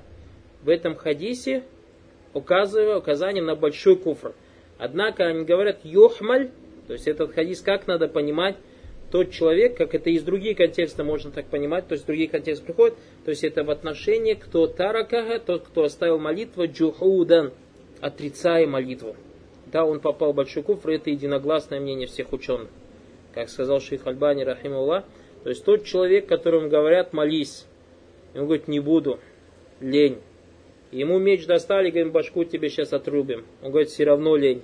в 0.63 0.69
этом 0.69 0.95
хадисе 0.95 1.63
указывая 2.35 2.97
указание 2.97 3.41
на 3.41 3.55
большой 3.55 3.95
куфр. 3.95 4.33
Однако 4.77 5.25
они 5.25 5.45
говорят 5.45 5.79
йохмаль, 5.83 6.51
то 6.85 6.93
есть 6.93 7.07
этот 7.07 7.33
хадис 7.33 7.61
как 7.61 7.87
надо 7.87 8.07
понимать, 8.07 8.57
тот 9.11 9.31
человек, 9.31 9.77
как 9.77 9.95
это 9.95 10.09
из 10.09 10.23
других 10.23 10.57
контекстов 10.57 11.05
можно 11.05 11.31
так 11.31 11.45
понимать, 11.47 11.87
то 11.87 11.93
есть 11.93 12.05
другие 12.05 12.27
контексты 12.27 12.65
приходят, 12.65 12.95
то 13.23 13.31
есть 13.31 13.43
это 13.43 13.63
в 13.63 13.69
отношении, 13.69 14.33
кто 14.33 14.67
таракага, 14.67 15.39
тот, 15.39 15.67
кто 15.67 15.83
оставил 15.83 16.19
молитву, 16.19 16.65
джухудан, 16.65 17.53
отрицая 18.01 18.67
молитву. 18.67 19.15
Да, 19.71 19.85
он 19.85 19.99
попал 19.99 20.33
в 20.33 20.35
большой 20.35 20.63
куфр, 20.63 20.89
это 20.91 21.09
единогласное 21.09 21.79
мнение 21.79 22.07
всех 22.07 22.33
ученых 22.33 22.69
как 23.35 23.49
сказал 23.49 23.81
шейх 23.81 24.07
Альбани, 24.07 24.43
рахимуллах, 24.43 25.03
то 25.43 25.49
есть 25.49 25.63
тот 25.65 25.83
человек, 25.83 26.25
которому 26.25 26.69
говорят 26.69 27.11
молись, 27.13 27.65
он 28.33 28.45
говорит, 28.45 28.67
не 28.67 28.79
буду, 28.79 29.19
лень. 29.81 30.19
Ему 30.91 31.19
меч 31.19 31.45
достали, 31.45 31.89
говорим, 31.89 32.11
башку 32.11 32.45
тебе 32.45 32.69
сейчас 32.69 32.93
отрубим. 32.93 33.45
Он 33.61 33.71
говорит, 33.71 33.89
все 33.89 34.05
равно 34.05 34.37
лень. 34.37 34.61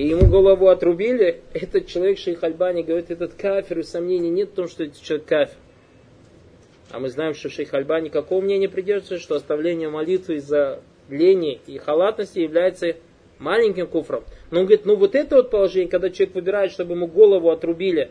И 0.00 0.06
ему 0.06 0.24
голову 0.28 0.68
отрубили, 0.68 1.42
этот 1.52 1.86
человек, 1.86 2.16
шейх 2.16 2.42
Альбани, 2.42 2.80
говорит, 2.80 3.10
этот 3.10 3.34
кафир, 3.34 3.80
и 3.80 3.82
сомнений 3.82 4.30
нет 4.30 4.48
в 4.48 4.54
том, 4.54 4.66
что 4.66 4.84
этот 4.84 4.98
человек 5.02 5.26
кафир. 5.26 5.58
А 6.90 6.98
мы 6.98 7.10
знаем, 7.10 7.34
что 7.34 7.50
шейх 7.50 7.74
Альбани 7.74 8.08
какого 8.08 8.40
мнения 8.40 8.70
придерживается, 8.70 9.18
что 9.18 9.34
оставление 9.34 9.90
молитвы 9.90 10.36
из-за 10.36 10.80
лени 11.10 11.60
и 11.66 11.76
халатности 11.76 12.38
является 12.38 12.96
маленьким 13.38 13.86
куфром. 13.88 14.24
Но 14.50 14.60
он 14.60 14.64
говорит, 14.64 14.86
ну 14.86 14.96
вот 14.96 15.14
это 15.14 15.36
вот 15.36 15.50
положение, 15.50 15.90
когда 15.90 16.08
человек 16.08 16.34
выбирает, 16.34 16.72
чтобы 16.72 16.94
ему 16.94 17.06
голову 17.06 17.50
отрубили, 17.50 18.10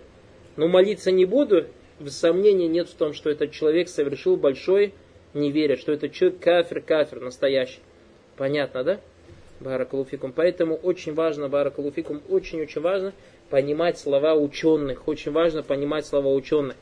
но 0.57 0.67
молиться 0.67 1.09
не 1.09 1.25
буду, 1.25 1.65
сомнения 2.05 2.67
нет 2.67 2.87
в 2.87 2.93
том, 2.93 3.13
что 3.13 3.31
этот 3.31 3.51
человек 3.51 3.89
совершил 3.89 4.37
большой 4.37 4.93
неверие, 5.33 5.75
что 5.75 5.91
это 5.91 6.07
человек 6.07 6.39
кафир, 6.39 6.81
кафир 6.81 7.19
настоящий. 7.19 7.79
Понятно, 8.37 8.83
да? 8.83 9.01
Баракалуфикум. 9.59 10.31
Поэтому 10.31 10.75
очень 10.75 11.13
важно, 11.13 11.49
Баракалуфикум, 11.49 12.21
очень-очень 12.29 12.81
важно 12.81 13.13
понимать 13.49 13.97
слова 13.97 14.35
ученых. 14.35 15.07
Очень 15.07 15.31
важно 15.31 15.63
понимать 15.63 16.05
слова 16.05 16.33
ученых. 16.33 16.75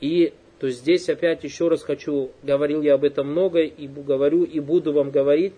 И 0.00 0.32
то 0.58 0.70
здесь 0.70 1.08
опять 1.08 1.44
еще 1.44 1.68
раз 1.68 1.82
хочу, 1.82 2.30
говорил 2.42 2.82
я 2.82 2.94
об 2.94 3.04
этом 3.04 3.30
много, 3.30 3.60
и 3.60 3.86
говорю, 3.86 4.44
и 4.44 4.60
буду 4.60 4.92
вам 4.92 5.10
говорить, 5.10 5.52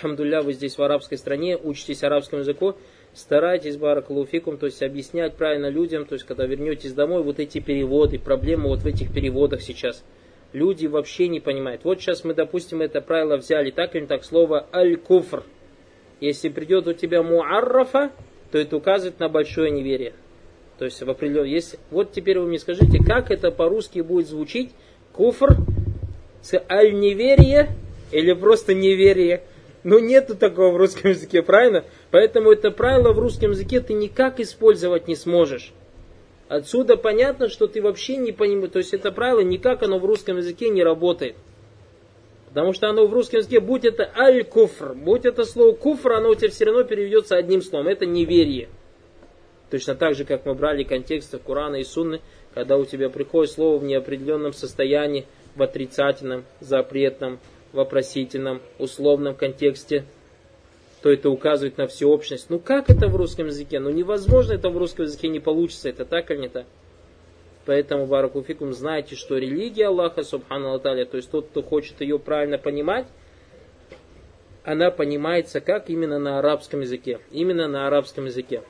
Хамдулля, 0.00 0.42
вы 0.42 0.52
здесь 0.52 0.76
в 0.76 0.82
арабской 0.82 1.16
стране, 1.16 1.56
учитесь 1.56 2.02
арабскому 2.02 2.40
языку, 2.40 2.74
старайтесь, 3.14 3.76
баракалуфикум, 3.76 4.58
то 4.58 4.66
есть 4.66 4.82
объяснять 4.82 5.34
правильно 5.36 5.68
людям, 5.68 6.04
то 6.04 6.14
есть 6.14 6.26
когда 6.26 6.46
вернетесь 6.46 6.92
домой, 6.92 7.22
вот 7.22 7.38
эти 7.38 7.60
переводы, 7.60 8.18
проблемы 8.18 8.68
вот 8.68 8.80
в 8.80 8.86
этих 8.86 9.12
переводах 9.14 9.62
сейчас. 9.62 10.04
Люди 10.56 10.86
вообще 10.86 11.28
не 11.28 11.38
понимают. 11.38 11.84
Вот 11.84 12.00
сейчас 12.00 12.24
мы, 12.24 12.32
допустим, 12.32 12.80
это 12.80 13.02
правило 13.02 13.36
взяли, 13.36 13.70
так 13.70 13.94
или 13.94 14.06
так, 14.06 14.24
слово 14.24 14.66
аль-куфр. 14.72 15.42
Если 16.18 16.48
придет 16.48 16.86
у 16.86 16.94
тебя 16.94 17.22
муаррафа, 17.22 18.10
то 18.50 18.56
это 18.56 18.78
указывает 18.78 19.20
на 19.20 19.28
большое 19.28 19.70
неверие. 19.70 20.14
То 20.78 20.86
есть 20.86 21.02
в 21.02 21.10
определенном... 21.10 21.50
Если, 21.50 21.78
вот 21.90 22.12
теперь 22.12 22.38
вы 22.38 22.46
мне 22.46 22.58
скажите, 22.58 23.00
как 23.06 23.30
это 23.30 23.50
по-русски 23.50 24.00
будет 24.00 24.28
звучить? 24.28 24.70
Куфр 25.12 25.58
с 26.40 26.58
аль-неверие 26.70 27.76
или 28.10 28.32
просто 28.32 28.72
неверие? 28.72 29.42
Но 29.84 29.98
нету 29.98 30.34
такого 30.36 30.72
в 30.72 30.78
русском 30.78 31.10
языке, 31.10 31.42
правильно? 31.42 31.84
Поэтому 32.10 32.50
это 32.50 32.70
правило 32.70 33.12
в 33.12 33.18
русском 33.18 33.50
языке 33.50 33.80
ты 33.80 33.92
никак 33.92 34.40
использовать 34.40 35.06
не 35.06 35.16
сможешь. 35.16 35.74
Отсюда 36.48 36.96
понятно, 36.96 37.48
что 37.48 37.66
ты 37.66 37.82
вообще 37.82 38.16
не 38.16 38.30
понимаешь, 38.30 38.70
то 38.72 38.78
есть 38.78 38.94
это 38.94 39.10
правило 39.10 39.40
никак 39.40 39.82
оно 39.82 39.98
в 39.98 40.04
русском 40.04 40.36
языке 40.36 40.68
не 40.68 40.84
работает. 40.84 41.34
Потому 42.48 42.72
что 42.72 42.88
оно 42.88 43.06
в 43.06 43.12
русском 43.12 43.40
языке, 43.40 43.60
будь 43.60 43.84
это 43.84 44.10
аль-куфр, 44.16 44.94
будь 44.94 45.26
это 45.26 45.44
слово 45.44 45.74
куфр, 45.74 46.12
оно 46.12 46.30
у 46.30 46.34
тебя 46.34 46.48
все 46.50 46.64
равно 46.64 46.84
переведется 46.84 47.36
одним 47.36 47.60
словом. 47.60 47.88
Это 47.88 48.06
неверие. 48.06 48.68
Точно 49.70 49.94
так 49.94 50.14
же, 50.14 50.24
как 50.24 50.46
мы 50.46 50.54
брали 50.54 50.84
контексты 50.84 51.38
Корана 51.38 51.76
и 51.76 51.84
Сунны, 51.84 52.20
когда 52.54 52.78
у 52.78 52.84
тебя 52.84 53.10
приходит 53.10 53.52
слово 53.52 53.78
в 53.78 53.84
неопределенном 53.84 54.52
состоянии, 54.52 55.26
в 55.56 55.62
отрицательном, 55.62 56.44
запретном, 56.60 57.40
вопросительном, 57.72 58.62
условном 58.78 59.34
контексте, 59.34 60.04
то 61.06 61.12
это 61.12 61.30
указывает 61.30 61.78
на 61.78 61.86
всеобщность. 61.86 62.50
Ну 62.50 62.58
как 62.58 62.90
это 62.90 63.06
в 63.06 63.14
русском 63.14 63.46
языке? 63.46 63.78
Ну 63.78 63.90
невозможно 63.90 64.54
это 64.54 64.70
в 64.70 64.76
русском 64.76 65.04
языке 65.04 65.28
не 65.28 65.38
получится, 65.38 65.88
это 65.88 66.04
так 66.04 66.32
или 66.32 66.38
не 66.38 66.48
так? 66.48 66.66
Поэтому, 67.64 68.06
Баракуфикум, 68.06 68.72
знайте, 68.72 69.14
что 69.14 69.38
религия 69.38 69.86
Аллаха, 69.86 70.24
Субхану 70.24 70.74
Аталя, 70.74 71.04
то 71.04 71.16
есть 71.16 71.30
тот, 71.30 71.46
кто 71.46 71.62
хочет 71.62 72.00
ее 72.00 72.18
правильно 72.18 72.58
понимать, 72.58 73.06
она 74.64 74.90
понимается 74.90 75.60
как 75.60 75.90
именно 75.90 76.18
на 76.18 76.40
арабском 76.40 76.80
языке. 76.80 77.20
Именно 77.30 77.68
на 77.68 77.86
арабском 77.86 78.24
языке. 78.24 78.64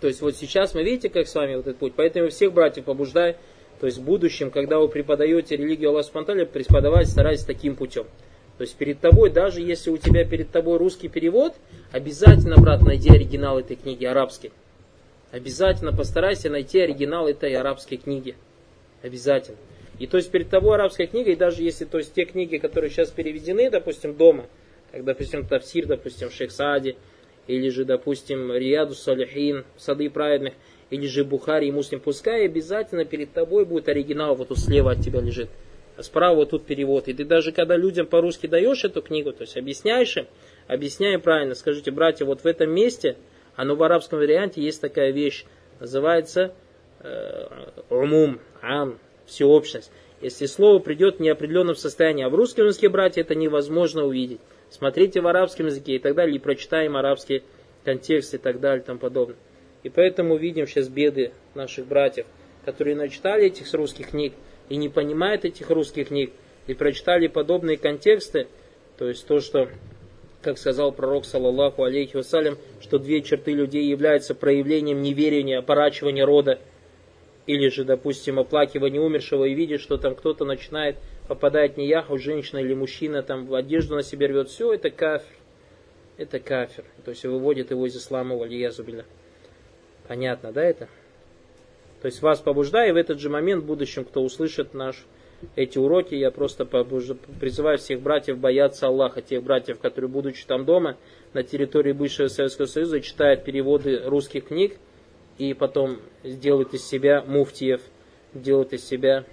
То 0.00 0.06
есть 0.06 0.20
вот 0.20 0.36
сейчас 0.36 0.72
мы 0.72 0.84
видите, 0.84 1.08
как 1.08 1.26
с 1.26 1.34
вами 1.34 1.56
вот 1.56 1.66
этот 1.66 1.78
путь. 1.78 1.94
Поэтому 1.96 2.28
всех 2.28 2.52
братьев 2.52 2.84
побуждаю 2.84 3.34
то 3.80 3.86
есть 3.86 3.98
в 3.98 4.04
будущем, 4.04 4.52
когда 4.52 4.78
вы 4.78 4.86
преподаете 4.86 5.56
религию 5.56 5.90
Аллаха 5.90 6.12
Субтитры, 6.12 6.46
преподавать 6.46 7.08
старайтесь 7.08 7.44
таким 7.44 7.74
путем. 7.74 8.06
То 8.58 8.62
есть 8.62 8.76
перед 8.76 9.00
тобой, 9.00 9.30
даже 9.30 9.60
если 9.60 9.90
у 9.90 9.96
тебя 9.96 10.24
перед 10.24 10.50
тобой 10.50 10.78
русский 10.78 11.08
перевод, 11.08 11.54
обязательно, 11.90 12.56
брат, 12.56 12.82
найди 12.82 13.10
оригинал 13.10 13.58
этой 13.58 13.76
книги 13.76 14.04
арабский. 14.04 14.52
Обязательно 15.32 15.92
постарайся 15.92 16.50
найти 16.50 16.80
оригинал 16.80 17.26
этой 17.26 17.54
арабской 17.54 17.96
книги. 17.96 18.36
Обязательно. 19.02 19.58
И 19.98 20.06
то 20.06 20.16
есть 20.16 20.30
перед 20.30 20.48
тобой 20.48 20.76
арабская 20.76 21.06
книга, 21.06 21.32
и 21.32 21.36
даже 21.36 21.62
если 21.62 21.84
то 21.84 21.98
есть 21.98 22.14
те 22.14 22.24
книги, 22.24 22.58
которые 22.58 22.90
сейчас 22.90 23.10
переведены, 23.10 23.70
допустим, 23.70 24.14
дома, 24.14 24.46
как, 24.92 25.04
допустим, 25.04 25.46
Тавсир, 25.46 25.86
допустим, 25.86 26.30
Шейх 26.30 26.52
Сади, 26.52 26.96
или 27.48 27.68
же, 27.68 27.84
допустим, 27.84 28.52
Рияду 28.52 28.94
Салихин, 28.94 29.64
Сады 29.76 30.08
праведных, 30.08 30.54
или 30.90 31.06
же 31.06 31.24
Бухари 31.24 31.68
и 31.68 31.72
Муслим, 31.72 32.00
пускай 32.00 32.46
обязательно 32.46 33.04
перед 33.04 33.32
тобой 33.32 33.64
будет 33.64 33.88
оригинал, 33.88 34.36
вот 34.36 34.48
тут 34.48 34.58
слева 34.58 34.92
от 34.92 35.00
тебя 35.00 35.20
лежит. 35.20 35.48
А 35.96 36.02
справа 36.02 36.34
вот 36.34 36.50
тут 36.50 36.66
перевод. 36.66 37.08
И 37.08 37.12
ты 37.12 37.24
даже 37.24 37.52
когда 37.52 37.76
людям 37.76 38.06
по-русски 38.06 38.46
даешь 38.46 38.84
эту 38.84 39.00
книгу, 39.00 39.32
то 39.32 39.42
есть 39.42 39.56
объясняешь 39.56 40.16
им, 40.16 40.26
объясняй 40.66 41.18
правильно, 41.18 41.54
скажите, 41.54 41.90
братья, 41.90 42.24
вот 42.24 42.40
в 42.40 42.46
этом 42.46 42.70
месте, 42.70 43.16
оно 43.54 43.76
в 43.76 43.82
арабском 43.82 44.18
варианте 44.18 44.60
есть 44.60 44.80
такая 44.80 45.12
вещь, 45.12 45.44
называется 45.78 46.54
э, 47.00 47.46
умум, 47.90 48.40
ам, 48.60 48.98
всеобщность. 49.26 49.90
Если 50.20 50.46
слово 50.46 50.78
придет 50.78 51.18
в 51.18 51.20
неопределенном 51.20 51.76
состоянии, 51.76 52.24
а 52.24 52.28
в 52.28 52.34
русском 52.34 52.66
языке, 52.66 52.88
братья, 52.88 53.20
это 53.20 53.34
невозможно 53.34 54.04
увидеть. 54.04 54.40
Смотрите 54.70 55.20
в 55.20 55.26
арабском 55.26 55.66
языке 55.66 55.96
и 55.96 55.98
так 55.98 56.14
далее, 56.14 56.34
или 56.34 56.42
прочитаем 56.42 56.96
арабский 56.96 57.42
контекст 57.84 58.34
и 58.34 58.38
так 58.38 58.58
далее 58.58 58.82
и 58.82 58.86
тому 58.86 58.98
подобное. 58.98 59.36
И 59.82 59.90
поэтому 59.90 60.36
видим 60.36 60.66
сейчас 60.66 60.88
беды 60.88 61.32
наших 61.54 61.86
братьев, 61.86 62.26
которые 62.64 62.96
начитали 62.96 63.44
этих 63.46 63.72
русских 63.74 64.10
книг 64.10 64.32
и 64.68 64.76
не 64.76 64.88
понимают 64.88 65.44
этих 65.44 65.70
русских 65.70 66.08
книг, 66.08 66.32
и 66.66 66.74
прочитали 66.74 67.26
подобные 67.26 67.76
контексты, 67.76 68.48
то 68.96 69.08
есть 69.08 69.26
то, 69.26 69.40
что, 69.40 69.68
как 70.42 70.58
сказал 70.58 70.92
пророк, 70.92 71.24
саллаллаху 71.24 71.84
алейхи 71.84 72.16
вассалям, 72.16 72.56
что 72.80 72.98
две 72.98 73.22
черты 73.22 73.52
людей 73.52 73.84
являются 73.86 74.34
проявлением 74.34 75.02
неверия, 75.02 75.58
опорачивания 75.58 76.24
рода, 76.24 76.58
или 77.46 77.68
же, 77.68 77.84
допустим, 77.84 78.38
оплакивание 78.38 79.00
умершего 79.00 79.44
и 79.44 79.54
видит, 79.54 79.80
что 79.80 79.98
там 79.98 80.14
кто-то 80.14 80.44
начинает 80.44 80.96
попадать 81.28 81.76
не 81.76 81.86
яху, 81.86 82.18
женщина 82.18 82.58
или 82.58 82.74
мужчина, 82.74 83.22
там 83.22 83.46
в 83.46 83.54
одежду 83.54 83.96
на 83.96 84.02
себе 84.02 84.26
рвет, 84.26 84.48
все 84.48 84.72
это 84.72 84.90
кафир. 84.90 85.36
Это 86.16 86.38
кафир. 86.38 86.84
То 87.04 87.10
есть 87.10 87.24
выводит 87.24 87.70
его 87.70 87.86
из 87.86 87.96
ислама, 87.96 88.36
валиязубиля. 88.36 89.04
Понятно, 90.06 90.52
да, 90.52 90.62
это? 90.62 90.88
То 92.04 92.08
есть 92.08 92.20
вас 92.20 92.38
побуждаю, 92.40 92.92
в 92.92 92.96
этот 92.98 93.18
же 93.18 93.30
момент 93.30 93.62
в 93.62 93.66
будущем, 93.66 94.04
кто 94.04 94.22
услышит 94.22 94.74
наш 94.74 95.06
эти 95.56 95.78
уроки, 95.78 96.14
я 96.14 96.30
просто 96.30 96.66
призываю 96.66 97.78
всех 97.78 98.02
братьев 98.02 98.36
бояться 98.36 98.88
Аллаха, 98.88 99.22
тех 99.22 99.42
братьев, 99.42 99.78
которые, 99.78 100.10
будучи 100.10 100.44
там 100.44 100.66
дома, 100.66 100.98
на 101.32 101.42
территории 101.42 101.92
бывшего 101.92 102.28
Советского 102.28 102.66
Союза, 102.66 103.00
читают 103.00 103.42
переводы 103.44 104.02
русских 104.04 104.48
книг, 104.48 104.76
и 105.38 105.54
потом 105.54 105.96
сделают 106.22 106.74
из 106.74 106.86
себя 106.86 107.24
муфтиев, 107.26 107.80
делают 108.34 108.74
из 108.74 108.86
себя 108.86 109.24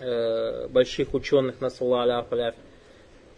э, 0.00 0.68
больших 0.68 1.12
ученых, 1.12 1.60
на 1.60 1.68
аляф, 1.68 2.54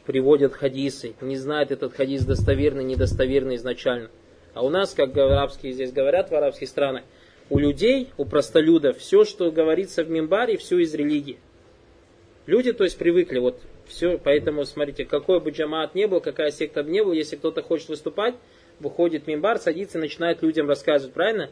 приводят 0.06 0.52
хадисы, 0.52 1.14
не 1.20 1.36
знают 1.36 1.72
этот 1.72 1.92
хадис 1.92 2.24
достоверный, 2.24 2.84
недостоверный 2.84 3.56
изначально. 3.56 4.10
А 4.54 4.64
у 4.64 4.68
нас, 4.68 4.94
как 4.94 5.16
арабские 5.16 5.72
здесь 5.72 5.90
говорят 5.90 6.30
в 6.30 6.34
арабских 6.36 6.68
странах, 6.68 7.02
у 7.50 7.58
людей, 7.58 8.10
у 8.16 8.24
простолюдов, 8.24 8.98
все, 8.98 9.24
что 9.24 9.50
говорится 9.50 10.04
в 10.04 10.10
мимбаре, 10.10 10.56
все 10.56 10.78
из 10.78 10.94
религии. 10.94 11.38
Люди, 12.46 12.72
то 12.72 12.84
есть, 12.84 12.98
привыкли, 12.98 13.38
вот 13.38 13.60
все, 13.86 14.18
поэтому, 14.18 14.64
смотрите, 14.64 15.04
какой 15.04 15.40
бы 15.40 15.50
джамаат 15.50 15.94
не 15.94 16.06
был, 16.06 16.20
какая 16.20 16.50
секта 16.50 16.82
бы 16.82 16.90
не 16.90 17.02
был, 17.02 17.12
если 17.12 17.36
кто-то 17.36 17.62
хочет 17.62 17.88
выступать, 17.88 18.34
выходит 18.80 19.26
мимбар, 19.26 19.58
садится 19.58 19.98
и 19.98 20.00
начинает 20.00 20.42
людям 20.42 20.68
рассказывать, 20.68 21.14
правильно? 21.14 21.50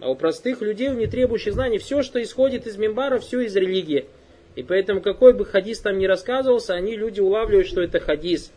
А 0.00 0.10
у 0.10 0.14
простых 0.14 0.60
людей, 0.60 0.90
не 0.90 1.06
требующих 1.06 1.54
знаний, 1.54 1.78
все, 1.78 2.02
что 2.02 2.22
исходит 2.22 2.66
из 2.66 2.76
мимбара, 2.76 3.18
все 3.18 3.40
из 3.40 3.56
религии. 3.56 4.06
И 4.54 4.62
поэтому, 4.62 5.00
какой 5.00 5.32
бы 5.32 5.44
хадис 5.44 5.80
там 5.80 5.98
ни 5.98 6.06
рассказывался, 6.06 6.74
они, 6.74 6.96
люди, 6.96 7.20
улавливают, 7.20 7.66
что 7.66 7.82
это 7.82 8.00
хадис. 8.00 8.52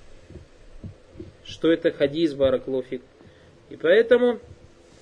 Что 1.45 1.71
это 1.71 1.91
хадис, 1.91 2.33
бараклофик. 2.33 3.01
И 3.69 3.75
поэтому, 3.75 4.39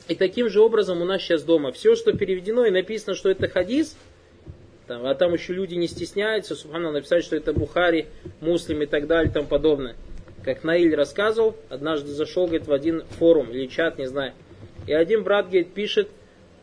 и 0.08 0.16
таким 0.16 0.50
же 0.50 0.62
образом 0.62 1.02
у 1.02 1.06
нас 1.06 1.22
сейчас 1.22 1.44
дома. 1.44 1.72
Все, 1.72 1.96
что 1.96 2.14
переведено 2.14 2.66
и 2.66 2.72
написано, 2.72 3.16
что 3.16 3.30
это 3.30 3.48
хадис, 3.48 3.98
там, 4.88 5.06
а 5.06 5.14
там 5.16 5.34
еще 5.34 5.54
люди 5.54 5.76
не 5.76 5.88
стесняются, 5.88 6.56
субхану 6.56 6.92
написать, 6.92 7.24
что 7.24 7.36
это 7.36 7.52
Бухари, 7.52 8.08
Муслим 8.40 8.82
и 8.82 8.86
так 8.86 9.08
далее 9.08 9.30
и 9.30 9.34
тому 9.34 9.48
подобное. 9.48 9.96
Как 10.46 10.64
Наиль 10.64 10.96
рассказывал, 10.96 11.58
однажды 11.70 12.10
зашел, 12.10 12.46
говорит, 12.46 12.68
в 12.68 12.72
один 12.72 13.04
форум 13.20 13.52
или 13.52 13.68
чат, 13.68 13.98
не 13.98 14.08
знаю. 14.08 14.32
И 14.86 14.94
один 14.94 15.24
брат, 15.24 15.48
говорит, 15.48 15.74
пишет 15.74 16.08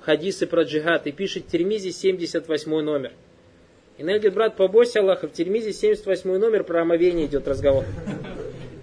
хадисы 0.01 0.47
про 0.47 0.62
джихад 0.62 1.07
и 1.07 1.12
пишет 1.12 1.45
в 1.45 1.51
Термизе 1.51 1.92
78 1.92 2.81
номер. 2.81 3.12
И 3.99 4.03
Наиль 4.03 4.21
говорит, 4.21 4.35
брат, 4.35 4.57
побойся 4.57 5.01
Аллаха, 5.01 5.29
в 5.29 5.33
Термизе 5.33 5.75
78 5.75 6.38
номер 6.38 6.64
про 6.64 6.81
омовение 6.81 7.27
идет 7.27 7.47
разговор. 7.47 7.85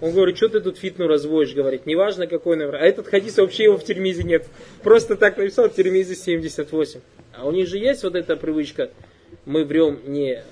Он 0.02 0.10
говорит, 0.10 0.36
что 0.36 0.48
ты 0.48 0.60
тут 0.60 0.78
фитну 0.78 1.06
разводишь, 1.06 1.54
говорит, 1.54 1.86
неважно 1.86 2.26
какой 2.26 2.56
номер. 2.56 2.74
А 2.74 2.80
этот 2.80 3.06
хадис 3.06 3.38
вообще 3.38 3.64
его 3.64 3.78
в 3.78 3.84
Термизе 3.84 4.24
нет. 4.24 4.44
Просто 4.82 5.16
так 5.16 5.36
написал 5.36 5.68
в 5.68 5.74
Термизе 5.74 6.16
78. 6.16 7.00
А 7.34 7.46
у 7.46 7.52
них 7.52 7.68
же 7.68 7.78
есть 7.78 8.02
вот 8.02 8.16
эта 8.16 8.36
привычка, 8.36 8.90
мы 9.44 9.64
врем 9.64 10.00
не 10.06 10.42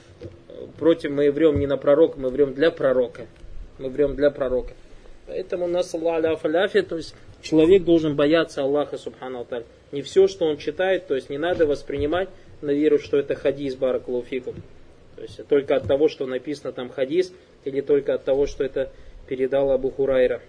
против, 0.78 1.10
мы 1.10 1.32
врем 1.32 1.58
не 1.58 1.66
на 1.66 1.76
пророка, 1.76 2.20
мы 2.20 2.28
врем 2.28 2.54
для 2.54 2.70
пророка. 2.70 3.26
Мы 3.80 3.88
врем 3.88 4.14
для 4.14 4.30
пророка. 4.30 4.72
Поэтому 5.26 5.66
нас 5.66 5.92
Аллах 5.94 6.40
то 6.42 6.96
есть 6.96 7.16
человек 7.42 7.82
должен 7.82 8.14
бояться 8.14 8.62
Аллаха 8.62 8.98
Субхану 8.98 9.40
Аталь. 9.40 9.64
Не 9.90 10.02
все, 10.02 10.28
что 10.28 10.44
он 10.44 10.58
читает, 10.58 11.08
то 11.08 11.16
есть 11.16 11.28
не 11.28 11.38
надо 11.38 11.66
воспринимать 11.66 12.28
на 12.60 12.70
веру, 12.70 13.00
что 13.00 13.16
это 13.16 13.34
хадис 13.34 13.74
Баракулуфикум. 13.74 14.54
То 15.16 15.22
есть 15.22 15.44
только 15.48 15.74
от 15.74 15.88
того, 15.88 16.08
что 16.08 16.26
написано 16.26 16.72
там 16.72 16.88
хадис, 16.88 17.32
или 17.64 17.80
только 17.80 18.14
от 18.14 18.24
того, 18.24 18.46
что 18.46 18.62
это 18.62 18.92
передал 19.30 19.70
Абу 19.70 19.92
Хурайра. 19.92 20.40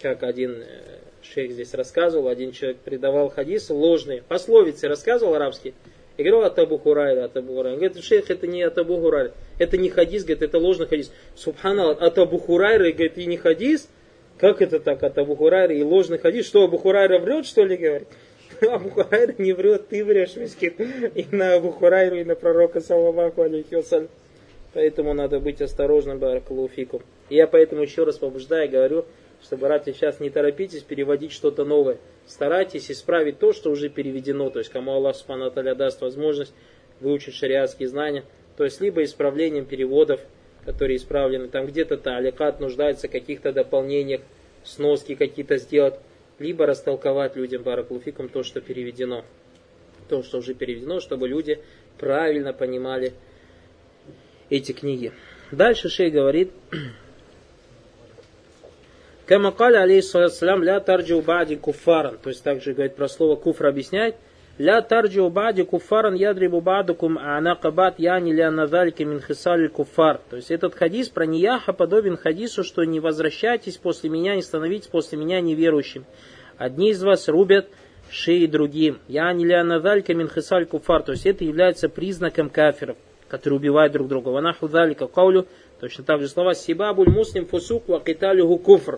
Как 0.00 0.24
один 0.24 0.56
э, 0.60 0.98
шейх 1.22 1.52
здесь 1.52 1.72
рассказывал, 1.72 2.26
один 2.26 2.50
человек 2.50 2.78
передавал 2.78 3.30
хадисы 3.30 3.72
ложные, 3.72 4.24
пословицы 4.26 4.88
рассказывал 4.88 5.36
арабские, 5.36 5.74
и 6.16 6.24
говорил 6.24 6.44
от 6.44 6.58
Абу 6.58 6.78
Хурайра, 6.78 7.26
от 7.26 7.36
Абу 7.36 7.54
Хурайра. 7.54 7.76
Говорит, 7.76 8.02
шейх, 8.02 8.28
это 8.28 8.48
не 8.48 8.64
от 8.64 8.76
Абу 8.76 8.96
Хурайра, 8.96 9.32
это 9.60 9.76
не 9.76 9.88
хадис, 9.88 10.24
говорит, 10.24 10.42
это 10.42 10.58
ложный 10.58 10.88
хадис. 10.88 11.12
Субханаллах, 11.36 12.02
от 12.02 12.18
Абу 12.18 12.38
Хурайра, 12.38 12.90
говорит, 12.90 13.16
и 13.18 13.26
не 13.26 13.36
хадис, 13.36 13.88
как 14.36 14.62
это 14.62 14.80
так, 14.80 15.00
от 15.04 15.16
Абу 15.16 15.36
Хурайра 15.36 15.72
и 15.72 15.84
ложный 15.84 16.18
хадис? 16.18 16.44
Что, 16.44 16.64
Абу 16.64 16.76
Хурайра 16.76 17.20
врет, 17.20 17.46
что 17.46 17.62
ли, 17.62 17.76
говорит? 17.76 18.08
Абу 18.60 18.90
Хурайра 18.90 19.36
не 19.38 19.52
врет, 19.52 19.86
ты 19.86 20.04
врешь, 20.04 20.34
мискин. 20.34 20.74
И 21.14 21.24
на 21.30 21.54
Абу 21.54 21.70
Хурайру, 21.70 22.16
и 22.16 22.24
на 22.24 22.34
пророка, 22.34 22.80
саллаху 22.80 23.42
алейхи 23.42 23.76
вассалям. 23.76 24.08
Поэтому 24.74 25.12
надо 25.12 25.38
быть 25.38 25.60
осторожным, 25.60 26.18
баракалуфикум. 26.18 27.02
И 27.28 27.36
я 27.36 27.46
поэтому 27.46 27.82
еще 27.82 28.04
раз 28.04 28.18
побуждаю, 28.18 28.70
говорю, 28.70 29.04
что, 29.42 29.56
братья, 29.56 29.92
сейчас 29.92 30.20
не 30.20 30.30
торопитесь 30.30 30.82
переводить 30.82 31.32
что-то 31.32 31.64
новое. 31.64 31.98
Старайтесь 32.26 32.90
исправить 32.90 33.38
то, 33.38 33.52
что 33.52 33.70
уже 33.70 33.88
переведено. 33.88 34.50
То 34.50 34.60
есть, 34.60 34.70
кому 34.70 34.92
Аллах 34.92 35.16
Субхану 35.16 35.50
даст 35.50 36.00
возможность 36.00 36.54
выучить 37.00 37.34
шариатские 37.34 37.88
знания. 37.88 38.24
То 38.56 38.64
есть, 38.64 38.80
либо 38.80 39.02
исправлением 39.02 39.66
переводов, 39.66 40.20
которые 40.64 40.96
исправлены. 40.96 41.48
Там 41.48 41.66
где-то 41.66 41.96
таликат 41.96 42.60
нуждается 42.60 43.08
в 43.08 43.10
каких-то 43.10 43.52
дополнениях, 43.52 44.20
сноски 44.64 45.14
какие-то 45.14 45.58
сделать. 45.58 45.94
Либо 46.38 46.66
растолковать 46.66 47.36
людям 47.36 47.62
баракулуфикум 47.62 48.28
то, 48.28 48.42
что 48.42 48.60
переведено. 48.60 49.24
То, 50.08 50.22
что 50.22 50.38
уже 50.38 50.54
переведено, 50.54 51.00
чтобы 51.00 51.28
люди 51.28 51.60
правильно 51.98 52.52
понимали 52.52 53.12
эти 54.52 54.72
книги. 54.72 55.12
Дальше 55.50 55.88
шей 55.88 56.10
говорит, 56.10 56.52
Камакаля 59.26 59.82
алейхиссалям 59.82 60.62
ля 60.62 60.78
тарджи 60.80 61.20
бади 61.20 61.56
куфаран. 61.56 62.18
То 62.18 62.28
есть 62.28 62.42
также 62.42 62.74
говорит 62.74 62.96
про 62.96 63.08
слово 63.08 63.36
куфр 63.36 63.66
объясняет. 63.66 64.16
Ля 64.58 64.82
тарджи 64.82 65.22
бади 65.30 65.62
куфаран 65.62 66.14
ядрибу 66.14 66.60
бадукум 66.60 67.18
анакабат 67.18 67.98
яни 67.98 68.32
ля 68.32 68.50
назальки 68.50 69.04
мин 69.04 69.22
куфар. 69.70 70.20
То 70.28 70.36
есть 70.36 70.50
этот 70.50 70.74
хадис 70.74 71.08
про 71.08 71.24
нияха 71.24 71.72
подобен 71.72 72.18
хадису, 72.18 72.62
что 72.62 72.84
не 72.84 73.00
возвращайтесь 73.00 73.78
после 73.78 74.10
меня, 74.10 74.34
не 74.34 74.42
становитесь 74.42 74.88
после 74.88 75.16
меня 75.16 75.40
неверующим. 75.40 76.04
Одни 76.58 76.90
из 76.90 77.02
вас 77.02 77.28
рубят 77.28 77.68
шеи 78.10 78.44
другим. 78.44 78.98
Я 79.08 79.32
не 79.32 79.46
ля 79.46 79.64
назалька 79.64 80.12
мин 80.12 80.28
куфар. 80.28 81.02
То 81.04 81.12
есть 81.12 81.24
это 81.24 81.42
является 81.42 81.88
признаком 81.88 82.50
кафиров 82.50 82.98
которые 83.31 83.59
убивают 83.59 83.93
друг 83.93 84.07
друга. 84.07 84.29
Ванаху 84.29 84.67
залика 84.67 85.07
каулю, 85.07 85.47
точно 85.79 86.03
так 86.03 86.21
же 86.21 86.27
слова 86.27 86.53
сибабуль 86.53 87.09
муслим 87.09 87.45
фусук 87.45 87.87
ва 87.87 87.99
киталюху 87.99 88.57
куфр. 88.57 88.97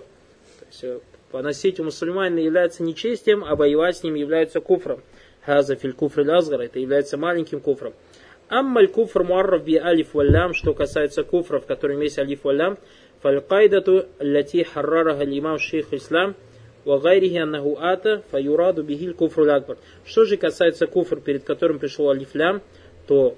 То 0.59 0.65
есть 0.67 0.83
э, 0.83 0.99
поносить 1.31 1.79
у 1.79 1.83
мусульманина 1.83 2.39
является 2.39 2.83
нечестием, 2.83 3.43
а 3.43 3.55
воевать 3.55 3.97
с 3.97 4.03
ним 4.03 4.15
является 4.15 4.59
куфром. 4.59 5.01
Хаза 5.45 5.75
филь 5.75 5.93
куфр 5.93 6.29
азгар, 6.29 6.61
это 6.61 6.79
является 6.79 7.17
маленьким 7.17 7.59
куфром. 7.59 7.93
Аммаль 8.49 8.87
куфр 8.87 9.23
муаррав 9.23 9.63
би 9.63 9.77
алиф 9.77 10.13
валлям, 10.13 10.53
что 10.53 10.73
касается 10.73 11.23
куфров, 11.23 11.65
которые 11.65 12.01
есть 12.01 12.17
алиф 12.19 12.43
валлям, 12.43 12.77
фалькайдату 13.21 14.05
лати 14.19 14.63
харрараха 14.63 15.23
имам 15.25 15.59
шейх 15.59 15.93
ислам, 15.93 16.35
وغيره 16.85 17.43
أنه 17.43 17.77
آتا 17.79 18.21
فيراد 18.31 18.79
به 18.79 19.05
الكفر 19.07 19.43
الأكبر. 19.43 19.77
Что 20.05 20.25
же 20.25 20.37
касается 20.37 20.87
куфр, 20.87 21.19
перед 21.19 21.43
которым 21.43 21.77
пришел 21.79 22.09
алифлям, 22.09 22.61
то 23.07 23.35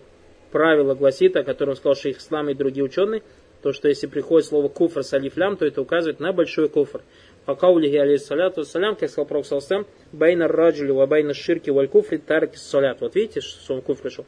правило 0.56 0.94
гласит, 0.94 1.36
о 1.36 1.44
котором 1.44 1.76
сказал 1.76 1.94
шейх 1.94 2.16
Ислам 2.16 2.48
и 2.48 2.54
другие 2.54 2.82
ученые, 2.82 3.22
то, 3.60 3.74
что 3.74 3.88
если 3.88 4.06
приходит 4.06 4.48
слово 4.48 4.68
куфр 4.68 5.02
с 5.02 5.12
алифлям, 5.12 5.58
то 5.58 5.66
это 5.66 5.82
указывает 5.82 6.18
на 6.18 6.32
большой 6.32 6.70
куфр. 6.70 7.02
وقوله 7.44 7.54
عليه 7.54 7.98
الصلاة 7.98 8.64
والسلام, 8.64 8.96
как 8.96 9.10
сказал 9.10 9.26
Пророк 9.26 9.44
صلى 9.44 9.53
الله 9.53 9.61
عليه 9.61 9.72
وسلم, 9.72 9.86
بين 10.12 10.48
الرجل 10.48 10.92
وبين 10.92 11.34
الشرك 11.34 11.68
والكفر 11.68 12.16
ترك 12.16 12.56
الصلاة. 12.56 13.02
Вот 13.02 13.16
видите, 13.16 13.42
что 13.42 13.74
он 13.74 13.82
куфр 13.82 14.04
пришел? 14.04 14.24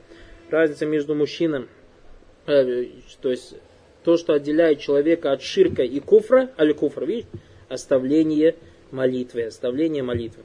Разница 0.51 0.85
между 0.85 1.15
мужчинам, 1.15 1.67
э, 2.47 2.85
то 3.23 3.31
есть 3.31 3.55
то, 4.05 4.19
что 4.19 4.35
отделяет 4.35 4.81
человека 4.81 5.33
от 5.33 5.41
ширка 5.41 5.83
и 5.83 5.99
куфра, 5.99 6.51
الكفر, 6.59 7.07
видите, 7.07 7.29
оставление 7.71 8.55
молитвы, 8.91 9.45
оставление 9.45 10.03
молитвы. 10.03 10.43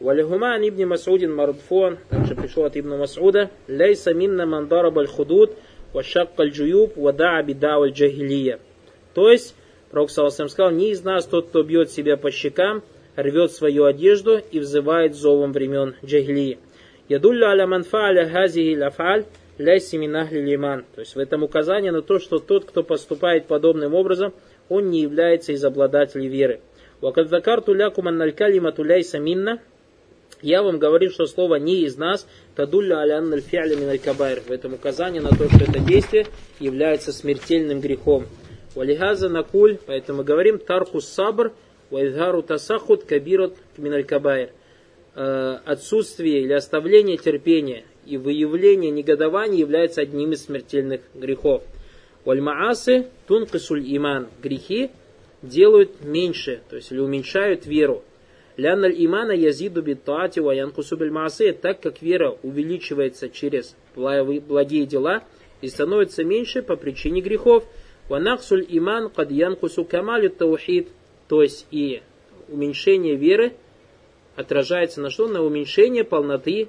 ولهما 0.00 0.54
عن 0.54 0.68
ابن 0.68 0.86
مسعود 0.86 1.34
مرفوعا, 1.34 1.98
также 2.08 2.34
пришел 2.36 2.64
от 2.64 2.76
ибн 2.76 2.96
Масуда, 2.98 3.50
ليس 3.66 4.14
منا 4.14 4.46
من 4.46 4.96
ضرب 4.98 5.08
الخدود, 5.08 5.56
вашак 5.92 6.30
аль 6.38 6.50
джуюб, 6.50 6.96
вада 6.96 7.42
бида 7.42 7.76
аль 7.76 7.90
джахилия. 7.90 8.60
То 9.14 9.30
есть, 9.30 9.54
Пророк 9.90 10.10
Саласам 10.10 10.48
сказал, 10.48 10.70
не 10.70 10.90
из 10.90 11.02
нас 11.02 11.26
тот, 11.26 11.48
кто 11.48 11.62
бьет 11.62 11.90
себя 11.90 12.16
по 12.16 12.30
щекам, 12.30 12.82
рвет 13.16 13.52
свою 13.52 13.84
одежду 13.84 14.38
и 14.38 14.60
взывает 14.60 15.14
зовом 15.14 15.52
времен 15.52 15.96
джахилии. 16.04 16.58
Ядулля 17.08 17.48
аля 17.48 17.66
манфа'аля 17.66 18.30
хазихи 18.30 18.78
лафаль, 18.78 19.24
ляйси 19.56 19.96
минахли 19.96 20.40
лиман. 20.40 20.84
То 20.94 21.00
есть 21.00 21.16
в 21.16 21.18
этом 21.18 21.42
указание 21.42 21.90
на 21.90 22.02
то, 22.02 22.18
что 22.18 22.38
тот, 22.38 22.66
кто 22.66 22.82
поступает 22.82 23.46
подобным 23.46 23.94
образом, 23.94 24.34
он 24.68 24.90
не 24.90 25.00
является 25.00 25.52
из 25.52 25.64
обладателей 25.64 26.28
веры. 26.28 26.60
Вакад 27.00 27.28
закарту 27.28 27.72
лякум 27.72 28.08
анналькалима 28.08 28.72
туляйса 28.72 29.18
минна. 29.18 29.60
Я 30.40 30.62
вам 30.62 30.78
говорю, 30.78 31.10
что 31.10 31.26
слово 31.26 31.56
«не 31.56 31.82
из 31.82 31.96
нас» 31.96 32.26
тадулля 32.54 33.00
алян 33.00 33.32
альфи'ля 33.32 33.98
кабайр. 33.98 34.40
В 34.46 34.52
этом 34.52 34.74
указание 34.74 35.20
на 35.20 35.30
то, 35.30 35.48
что 35.48 35.64
это 35.64 35.80
действие 35.80 36.26
является 36.60 37.12
смертельным 37.12 37.80
грехом. 37.80 38.26
Валихаза 38.76 39.28
накуль, 39.28 39.78
поэтому 39.86 40.22
говорим 40.22 40.58
тарку 40.58 41.00
сабр, 41.00 41.52
вайдгару 41.90 42.42
тасахут 42.42 43.04
кабирот 43.04 43.56
мин 43.76 44.04
кабайр. 44.04 44.50
Э, 45.16 45.58
отсутствие 45.64 46.42
или 46.42 46.52
оставление 46.52 47.16
терпения 47.16 47.84
и 48.06 48.16
выявление 48.16 48.92
негодования 48.92 49.58
является 49.58 50.02
одним 50.02 50.30
из 50.30 50.44
смертельных 50.44 51.00
грехов. 51.14 51.64
Вальмаасы 52.24 53.08
тункисуль 53.26 53.82
иман. 53.96 54.28
Грехи 54.40 54.90
делают 55.42 56.04
меньше, 56.04 56.60
то 56.70 56.76
есть 56.76 56.92
или 56.92 57.00
уменьшают 57.00 57.66
веру. 57.66 58.04
Лянналь 58.58 58.96
имана 58.98 59.32
язиду 59.32 59.82
биттаати 59.82 60.40
ва 60.40 60.52
янкусу 60.52 60.96
бильмаасе, 60.96 61.52
так 61.52 61.80
как 61.80 62.02
вера 62.02 62.36
увеличивается 62.42 63.28
через 63.28 63.76
благие 63.94 64.84
дела 64.84 65.22
и 65.60 65.68
становится 65.68 66.24
меньше 66.24 66.62
по 66.62 66.74
причине 66.74 67.20
грехов. 67.20 67.64
Ванаксуль 68.08 68.66
иман 68.68 69.10
кад 69.10 69.30
янкусу 69.30 69.84
камалю 69.84 70.30
таухид, 70.30 70.88
то 71.28 71.40
есть 71.40 71.66
и 71.70 72.02
уменьшение 72.48 73.14
веры 73.14 73.52
отражается 74.34 75.00
на 75.02 75.10
что? 75.10 75.28
На 75.28 75.40
уменьшение 75.44 76.02
полноты 76.02 76.66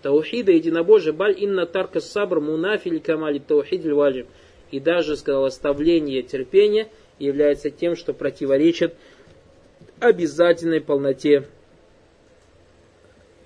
таухида 0.00 0.52
единобожия. 0.52 1.12
Баль 1.12 1.34
инна 1.38 1.66
тарка 1.66 2.00
сабр 2.00 2.40
мунафиль 2.40 3.00
камали 3.00 3.40
таухид 3.40 3.84
ваджиб. 3.84 4.26
И 4.70 4.80
даже, 4.80 5.16
сказал, 5.16 5.44
оставление 5.44 6.22
терпения 6.22 6.88
является 7.18 7.70
тем, 7.70 7.94
что 7.94 8.14
противоречит 8.14 8.94
обязательной 10.00 10.80
полноте 10.80 11.46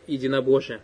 единобожия. 0.06 0.80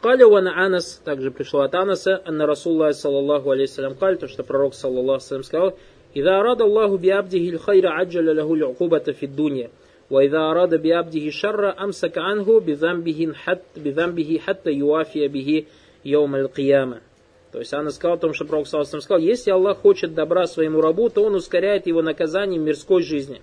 قال 0.00 0.28
وعن 0.28 0.64
أنس, 0.64 1.00
также 1.04 1.30
пришло 1.30 1.60
от 1.62 1.74
Анаса, 1.74 2.22
أن 2.24 2.46
رسول 2.46 2.72
الله 2.72 2.92
صلى 2.92 3.50
الله 3.50 3.62
عليه 3.62 3.79
وسلم 3.79 3.96
قال, 3.96 4.16
то 4.18 4.28
что 4.28 4.44
пророк 4.44 4.74
صلى 4.74 5.10
الله 5.10 5.19
عليه 5.19 5.30
وسلم 5.30 5.42
сказал, 5.42 5.78
«إذا 6.14 6.38
أراد 6.40 6.64
الله 6.64 6.98
بعبده 6.98 7.56
الخير 7.56 7.98
عجل 7.98 8.34
له 8.34 8.54
العقوبة 8.54 9.12
في 9.12 9.26
الدنيا، 9.26 9.70
وإذا 10.08 10.50
أراد 10.50 10.78
بعبده 10.78 11.30
الشر 11.30 11.74
أمسك 11.76 12.22
عنه 12.22 12.60
بذنبه 12.60 14.38
حتى 14.38 14.70
يوافي 14.70 15.28
به 15.28 15.66
يوم 16.04 16.34
القيامة». 16.36 17.00
То 17.52 17.60
есть 17.60 17.72
она 17.72 17.90
сказала 17.90 18.16
о 18.16 18.20
том, 18.20 18.34
что 18.34 18.44
Пророк 18.44 18.66
Саласам 18.66 19.00
сказал, 19.00 19.20
если 19.20 19.50
Аллах 19.50 19.78
хочет 19.78 20.14
добра 20.14 20.46
своему 20.46 20.80
рабу, 20.80 21.08
то 21.08 21.24
он 21.24 21.34
ускоряет 21.34 21.86
его 21.86 22.02
наказание 22.02 22.60
в 22.60 22.62
мирской 22.62 23.02
жизни. 23.02 23.40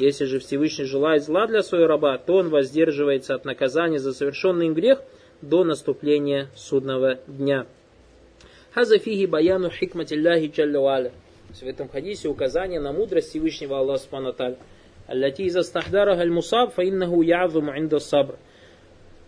Если 0.00 0.24
же 0.24 0.38
Всевышний 0.38 0.86
желает 0.86 1.24
зла 1.24 1.46
для 1.46 1.62
своего 1.62 1.86
раба, 1.86 2.16
то 2.16 2.36
он 2.36 2.48
воздерживается 2.48 3.34
от 3.34 3.44
наказания 3.44 3.98
за 3.98 4.14
совершенный 4.14 4.68
им 4.68 4.72
грех 4.72 5.02
до 5.42 5.62
наступления 5.62 6.48
судного 6.56 7.18
дня. 7.26 7.66
Хазафихи 8.72 9.26
баяну 9.26 9.68
хикматилляхи 9.68 10.50
джалля 10.56 11.12
В 11.50 11.62
этом 11.62 11.90
хадисе 11.90 12.28
указание 12.28 12.80
на 12.80 12.92
мудрость 12.92 13.28
Всевышнего 13.28 13.76
Аллаха 13.76 14.02
Субхану 14.02 14.34
Аллати 15.06 15.42
иза 15.42 15.62
стахдараха 15.62 16.22
аль-мусаб, 16.22 16.72
фа 16.72 16.82
иннаху 16.82 17.20
я'зуму 17.20 17.78
инда 17.78 17.98
сабр. 17.98 18.36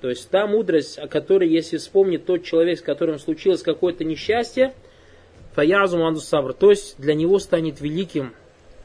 То 0.01 0.09
есть 0.09 0.31
та 0.31 0.47
мудрость, 0.47 0.99
о 0.99 1.07
которой, 1.07 1.51
если 1.51 1.77
вспомнит 1.77 2.25
тот 2.25 2.45
человек, 2.45 2.79
с 2.79 2.83
которым 2.83 3.19
случилось 3.19 3.63
какое-то 3.63 4.05
несчастье, 4.05 4.73
фаязум 5.55 6.03
анду 6.03 6.21
сабр, 6.21 6.55
то 6.55 6.71
есть 6.71 6.99
для 6.99 7.13
него 7.13 7.39
станет 7.41 7.83
великим 7.83 8.33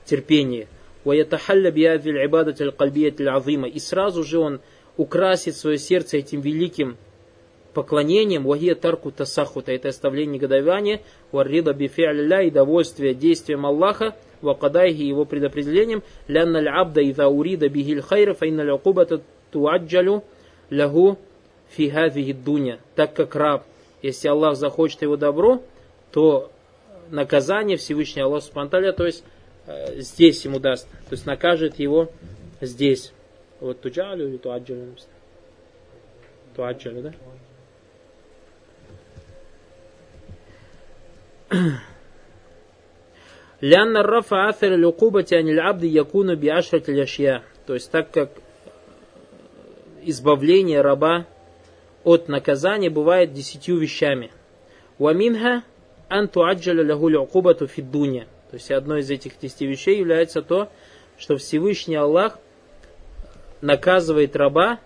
терпение. 0.04 0.68
ويتحلى 1.07 1.71
بهذه 1.71 2.11
العبادة 2.11 2.65
القلبية 2.65 3.15
العظيمة. 3.21 3.69
И 3.69 3.79
сразу 3.79 4.23
же 4.23 4.39
он 4.39 4.61
украсит 4.97 5.57
свое 5.57 5.79
сердце 5.79 6.19
этим 6.19 6.41
великим 6.41 6.97
поклонением, 7.73 8.45
вахия 8.45 8.75
тарку 8.75 9.11
тасахута, 9.11 9.73
это 9.73 9.89
оставление 9.89 10.35
негодования, 10.35 11.01
варрида 11.33 11.73
бифи'ля 11.73 12.43
и 12.43 12.51
довольствие 12.51 13.15
действием 13.15 13.65
Аллаха, 13.67 14.15
вакадайхи 14.43 15.03
его 15.03 15.25
предопределением, 15.25 16.03
лянна 16.29 16.61
абда 16.81 17.01
ида 17.01 17.29
урида 17.29 17.69
бихиль 17.69 18.03
хайра, 18.03 18.35
фаинна 18.35 18.63
л'укубата 18.65 19.23
туаджалю 19.51 20.23
лягу 20.71 21.19
фи 21.71 21.89
хазихи 21.89 22.33
дуня. 22.33 22.79
Так 22.95 23.15
как 23.15 23.35
раб, 23.35 23.65
если 24.03 24.29
Аллах 24.29 24.57
захочет 24.57 25.03
его 25.03 25.17
добро, 25.17 25.63
то 26.13 26.51
наказание 27.11 27.77
Всевышний 27.77 28.23
Аллах 28.23 28.43
Субтитры, 28.43 28.93
то 28.93 29.07
есть 29.07 29.23
э, 29.23 29.36
здесь 29.96 30.44
ему 30.46 30.60
даст, 30.60 30.88
то 30.90 31.12
есть 31.12 31.26
накажет 31.26 31.80
его 31.80 32.12
здесь. 32.62 33.12
Вот 33.60 33.82
туджалю 33.82 34.30
или 34.30 34.38
туаджалю? 34.38 34.96
Туаджалю, 36.56 37.02
да? 37.02 37.14
Лянна 43.62 44.04
рафа 44.04 44.50
афер 44.50 44.78
люкубати 44.78 45.34
аниль 45.34 45.60
абди 45.60 45.88
якуну 45.88 46.36
биашрат 46.36 46.88
ляшья. 46.88 47.44
То 47.66 47.74
есть 47.74 47.90
так 47.92 48.12
как 48.12 48.32
избавление 50.04 50.82
раба 50.82 51.26
от 52.04 52.28
наказания 52.28 52.90
бывает 52.90 53.34
десятью 53.34 53.78
вещами. 53.78 54.32
Ваминха 55.00 55.64
анту 56.10 56.44
аджаля 56.46 56.84
лягу 56.84 57.10
лякубату 57.10 57.68
фиддуня. 57.68 58.28
То 58.50 58.56
есть 58.56 58.72
одной 58.72 59.02
из 59.02 59.12
этих 59.12 59.38
десяти 59.40 59.66
вещей 59.66 60.00
является 60.00 60.42
то, 60.42 60.70
что 61.18 61.38
Всевышний 61.38 61.96
Аллах 61.96 62.40
наказывает 63.62 64.36
раба 64.36 64.80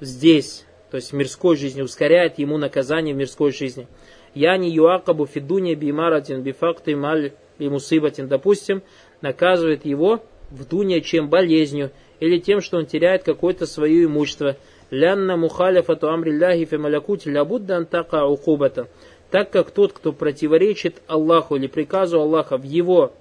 здесь, 0.00 0.66
то 0.90 0.96
есть 0.96 1.12
в 1.12 1.14
мирской 1.14 1.56
жизни, 1.56 1.82
ускоряет 1.82 2.38
ему 2.38 2.58
наказание 2.58 3.14
в 3.14 3.18
мирской 3.18 3.52
жизни. 3.52 3.86
Я 4.34 4.56
не 4.56 4.70
юакабу 4.70 5.26
фидуня 5.26 5.74
бимаратин 5.74 6.42
бифакты 6.42 6.96
маль 6.96 7.32
бимусыбатин, 7.58 8.28
допустим, 8.28 8.82
наказывает 9.20 9.84
его 9.84 10.22
в 10.50 10.66
дуне 10.66 11.00
чем 11.00 11.28
болезнью 11.28 11.90
или 12.18 12.38
тем, 12.38 12.60
что 12.60 12.78
он 12.78 12.86
теряет 12.86 13.22
какое-то 13.22 13.66
свое 13.66 14.04
имущество. 14.04 14.56
Лянна 14.90 15.36
мухалифату 15.36 16.10
амрилляхи 16.10 16.64
фи 16.64 16.76
малякути 16.76 17.28
лябудда 17.28 17.76
антака 17.76 18.26
укубата. 18.26 18.88
Так 19.30 19.50
как 19.50 19.70
тот, 19.70 19.92
кто 19.92 20.12
противоречит 20.12 21.02
Аллаху 21.06 21.56
или 21.56 21.66
приказу 21.66 22.20
Аллаха 22.20 22.56
в 22.56 22.64
его 22.64 23.12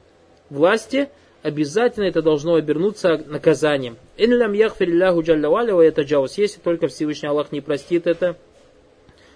власти, 0.49 1.09
обязательно 1.43 2.05
это 2.05 2.21
должно 2.21 2.55
обернуться 2.55 3.23
наказанием. 3.27 3.97
Инлям 4.17 4.53
яхфирилляху 4.53 5.21
джаллаваля 5.21 5.75
ва 5.75 5.83
если 5.83 6.59
только 6.59 6.87
Всевышний 6.87 7.29
Аллах 7.29 7.51
не 7.51 7.61
простит 7.61 8.07
это, 8.07 8.35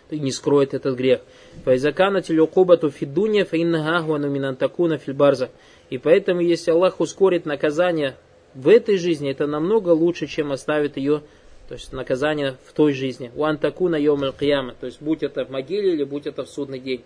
и 0.10 0.20
не 0.20 0.32
скроет 0.32 0.74
этот 0.74 0.96
грех. 0.96 1.22
Файзакана 1.66 2.22
телюкубату 2.22 2.90
фидуня 2.90 3.46
фаиннахахвану 3.46 4.30
минантакуна 4.30 4.98
фильбарза. 4.98 5.50
И 5.90 5.98
поэтому, 5.98 6.42
если 6.42 6.72
Аллах 6.72 7.00
ускорит 7.00 7.46
наказание 7.46 8.16
в 8.54 8.68
этой 8.68 8.98
жизни, 8.98 9.32
это 9.32 9.48
намного 9.48 9.90
лучше, 9.90 10.28
чем 10.28 10.52
оставит 10.52 10.98
ее, 10.98 11.22
то 11.68 11.76
есть 11.76 11.94
наказание 11.94 12.58
в 12.66 12.74
той 12.74 12.94
жизни. 12.94 13.32
Уантакуна 13.36 13.96
йом 13.96 14.24
аль 14.24 14.34
то 14.34 14.86
есть 14.86 15.02
будь 15.02 15.24
это 15.24 15.46
в 15.46 15.50
могиле 15.50 15.94
или 15.94 16.04
будь 16.04 16.28
это 16.28 16.44
в 16.44 16.50
судный 16.50 16.80
день. 16.80 17.04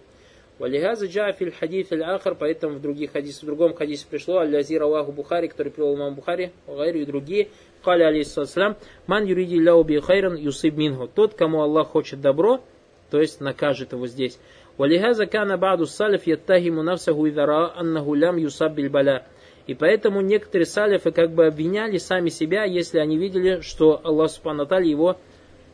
Валихаза 0.59 1.05
джафиль 1.05 1.51
хадиф 1.51 1.91
аль 1.91 2.03
ахар, 2.03 2.33
поэтому 2.33 2.75
в 2.77 2.81
других 2.81 3.11
хадисах, 3.11 3.43
в 3.43 3.45
другом 3.45 3.75
хадисе 3.75 4.07
пришло, 4.09 4.39
аль-Лази 4.39 4.75
Раваху 4.75 5.11
Бухари, 5.11 5.47
который 5.47 5.71
привел 5.71 5.95
имам 5.95 6.15
Бухари, 6.15 6.51
Гайру 6.65 6.99
и 6.99 7.05
другие, 7.05 7.49
Кали 7.83 8.01
алейсалам, 8.01 8.75
ман 9.05 9.25
юриди 9.25 9.59
ляу 9.59 9.83
би 9.83 9.99
хайран 9.99 10.35
юсиб 10.35 10.75
минху. 10.75 11.07
Тот, 11.07 11.35
кому 11.35 11.61
Аллах 11.61 11.89
хочет 11.89 12.21
добро, 12.21 12.59
то 13.11 13.21
есть 13.21 13.39
накажет 13.39 13.91
его 13.91 14.07
здесь. 14.07 14.39
Валихаза 14.77 15.27
кана 15.27 15.57
бааду 15.57 15.85
салиф 15.85 16.25
яттахиму 16.25 16.81
навсаху 16.81 17.29
идара 17.29 17.71
аннаху 17.75 18.15
лям 18.15 18.37
юсаб 18.37 18.73
бильбаля. 18.73 19.25
И 19.67 19.73
поэтому 19.73 20.21
некоторые 20.21 20.65
салифы 20.65 21.11
как 21.11 21.31
бы 21.31 21.45
обвиняли 21.45 21.97
сами 21.97 22.29
себя, 22.29 22.63
если 22.63 22.99
они 22.99 23.17
видели, 23.17 23.61
что 23.61 24.01
Аллах 24.03 24.31
Субхану 24.31 24.63
его 24.79 25.17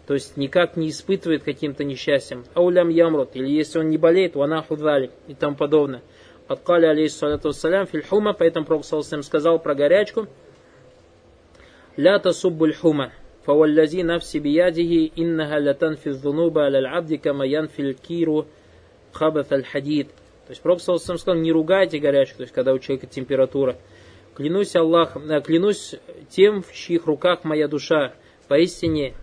то 0.05 0.13
есть 0.13 0.35
никак 0.35 0.75
не 0.75 0.89
испытывает 0.89 1.43
каким-то 1.43 1.83
несчастьем. 1.83 2.45
Аулям 2.53 2.89
ямрут, 2.89 3.29
или 3.35 3.47
если 3.47 3.79
он 3.79 3.89
не 3.89 3.97
болеет, 3.97 4.35
ванаху 4.35 4.75
дали 4.75 5.11
и 5.27 5.33
тому 5.33 5.55
подобное. 5.55 6.01
Откали 6.47 6.85
алейхиссалату 6.85 7.49
вассалям 7.49 7.87
фильхума, 7.87 8.33
поэтому 8.33 8.65
Пророк 8.65 8.83
сказал 8.83 9.59
про 9.59 9.75
горячку. 9.75 10.27
Ля 11.95 12.19
тасуббуль 12.19 12.73
хума, 12.73 13.13
фаваллази 13.45 14.03
нафси 14.03 14.39
биядихи 14.39 15.13
иннаха 15.15 15.61
латан 15.61 15.95
физдунуба 15.95 16.65
аляль 16.65 16.87
абди 16.87 17.17
камаян 17.17 17.69
филькиру 17.69 18.47
хабаф 19.13 19.51
аль 19.51 19.63
хадид. 19.63 20.09
То 20.45 20.51
есть 20.51 20.61
Пророк 20.61 20.81
сказал, 20.81 21.35
не 21.35 21.51
ругайте 21.51 21.99
горячку, 21.99 22.37
то 22.37 22.43
есть 22.43 22.53
когда 22.53 22.73
у 22.73 22.79
человека 22.79 23.07
температура. 23.07 23.77
Клянусь 24.35 24.75
Аллах, 24.75 25.15
э, 25.15 25.41
клянусь 25.41 25.95
тем, 26.29 26.63
в 26.63 26.73
чьих 26.73 27.05
руках 27.05 27.43
моя 27.43 27.67
душа. 27.67 28.13
Поистине, 28.47 29.13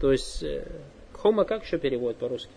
то 0.00 0.10
есть, 0.10 0.42
э, 0.42 0.66
хома 1.12 1.44
как 1.44 1.64
еще 1.64 1.78
переводит 1.78 2.18
по-русски? 2.18 2.50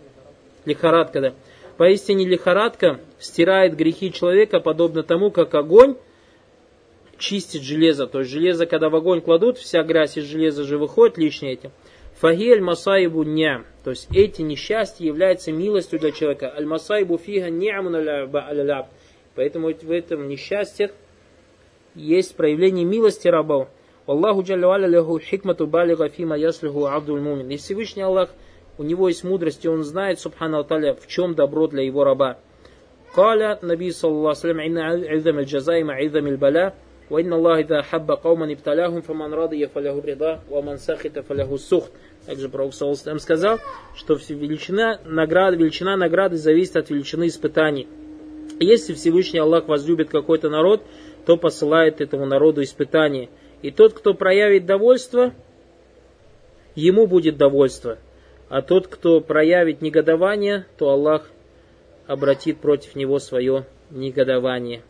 Лихорадка, 0.64 1.20
да. 1.20 1.34
Поистине 1.76 2.26
лихорадка 2.26 3.00
стирает 3.18 3.76
грехи 3.76 4.12
человека, 4.12 4.60
подобно 4.60 5.02
тому, 5.02 5.30
как 5.30 5.54
огонь 5.54 5.96
чистит 7.18 7.62
железо. 7.62 8.06
То 8.06 8.20
есть 8.20 8.30
железо, 8.30 8.66
когда 8.66 8.88
в 8.88 8.96
огонь 8.96 9.20
кладут, 9.20 9.58
вся 9.58 9.82
грязь 9.82 10.16
из 10.16 10.24
железа 10.24 10.64
же 10.64 10.78
выходит 10.78 11.18
лишнее 11.18 11.54
этим. 11.54 11.70
Фагель 12.23 12.61
масаибу 12.61 13.23
ня. 13.23 13.63
То 13.83 13.91
есть 13.91 14.09
эти 14.13 14.41
несчастья 14.41 15.05
являются 15.05 15.51
милостью 15.51 15.99
для 15.99 16.11
человека. 16.11 16.53
Аль 16.55 16.65
масаибу 16.65 17.17
фига 17.17 17.49
ни'амун 17.49 17.95
аль 17.95 18.85
Поэтому 19.35 19.69
в 19.69 19.91
этом 19.91 20.27
несчастье 20.27 20.91
есть 21.95 22.35
проявление 22.35 22.85
милости 22.85 23.27
рабов. 23.27 23.69
Аллаху 24.05 24.41
джалля 24.41 24.87
лягу 24.87 25.19
хикмату 25.19 25.67
балига 25.67 26.09
фима 26.09 26.35
яслиху 26.35 26.87
абдуль 26.87 27.21
мумин. 27.21 27.49
И 27.51 27.57
Всевышний 27.57 28.01
Аллах, 28.01 28.29
у 28.77 28.83
него 28.83 29.07
есть 29.07 29.23
мудрость, 29.23 29.65
и 29.65 29.69
он 29.69 29.83
знает, 29.83 30.19
субхану 30.19 30.63
таля, 30.63 30.95
в 30.95 31.07
чем 31.07 31.35
добро 31.35 31.67
для 31.67 31.83
его 31.83 32.03
раба. 32.03 32.37
قال 33.13 33.41
النبي 33.41 33.91
صلى 33.91 34.11
الله 34.11 34.29
عليه 34.29 34.39
وسلم 34.39 34.59
إن 34.59 34.77
عظم 34.77 35.39
الجزاء 35.39 35.83
مع 35.83 35.95
عظم 35.95 36.27
البلاء 36.27 36.75
وإن 37.09 37.33
الله 37.33 37.59
إذا 37.59 37.81
حب 37.81 38.11
قوما 38.11 38.51
ابتلاهم 38.51 39.01
فمن 39.01 39.33
رضي 39.33 39.67
فله 39.67 39.99
الرضا 39.99 40.39
ومن 40.51 40.77
سخط 40.77 41.19
فله 41.19 41.53
السخط 41.53 41.91
также 42.26 42.48
Пророк 42.48 42.74
Саллаху 42.74 43.18
сказал, 43.18 43.58
что 43.94 44.14
величина 44.14 44.98
награды, 45.04 45.56
величина 45.56 45.96
награды 45.96 46.36
зависит 46.36 46.76
от 46.76 46.90
величины 46.90 47.28
испытаний. 47.28 47.86
Если 48.60 48.94
Всевышний 48.94 49.40
Аллах 49.40 49.68
возлюбит 49.68 50.10
какой-то 50.10 50.48
народ, 50.48 50.82
то 51.26 51.36
посылает 51.36 52.00
этому 52.00 52.26
народу 52.26 52.62
испытания. 52.62 53.28
И 53.62 53.70
тот, 53.70 53.94
кто 53.94 54.14
проявит 54.14 54.66
довольство, 54.66 55.32
ему 56.74 57.06
будет 57.06 57.36
довольство. 57.36 57.98
А 58.48 58.62
тот, 58.62 58.86
кто 58.88 59.20
проявит 59.20 59.82
негодование, 59.82 60.66
то 60.78 60.90
Аллах 60.90 61.30
обратит 62.06 62.58
против 62.58 62.94
него 62.94 63.18
свое 63.18 63.66
негодование. 63.90 64.82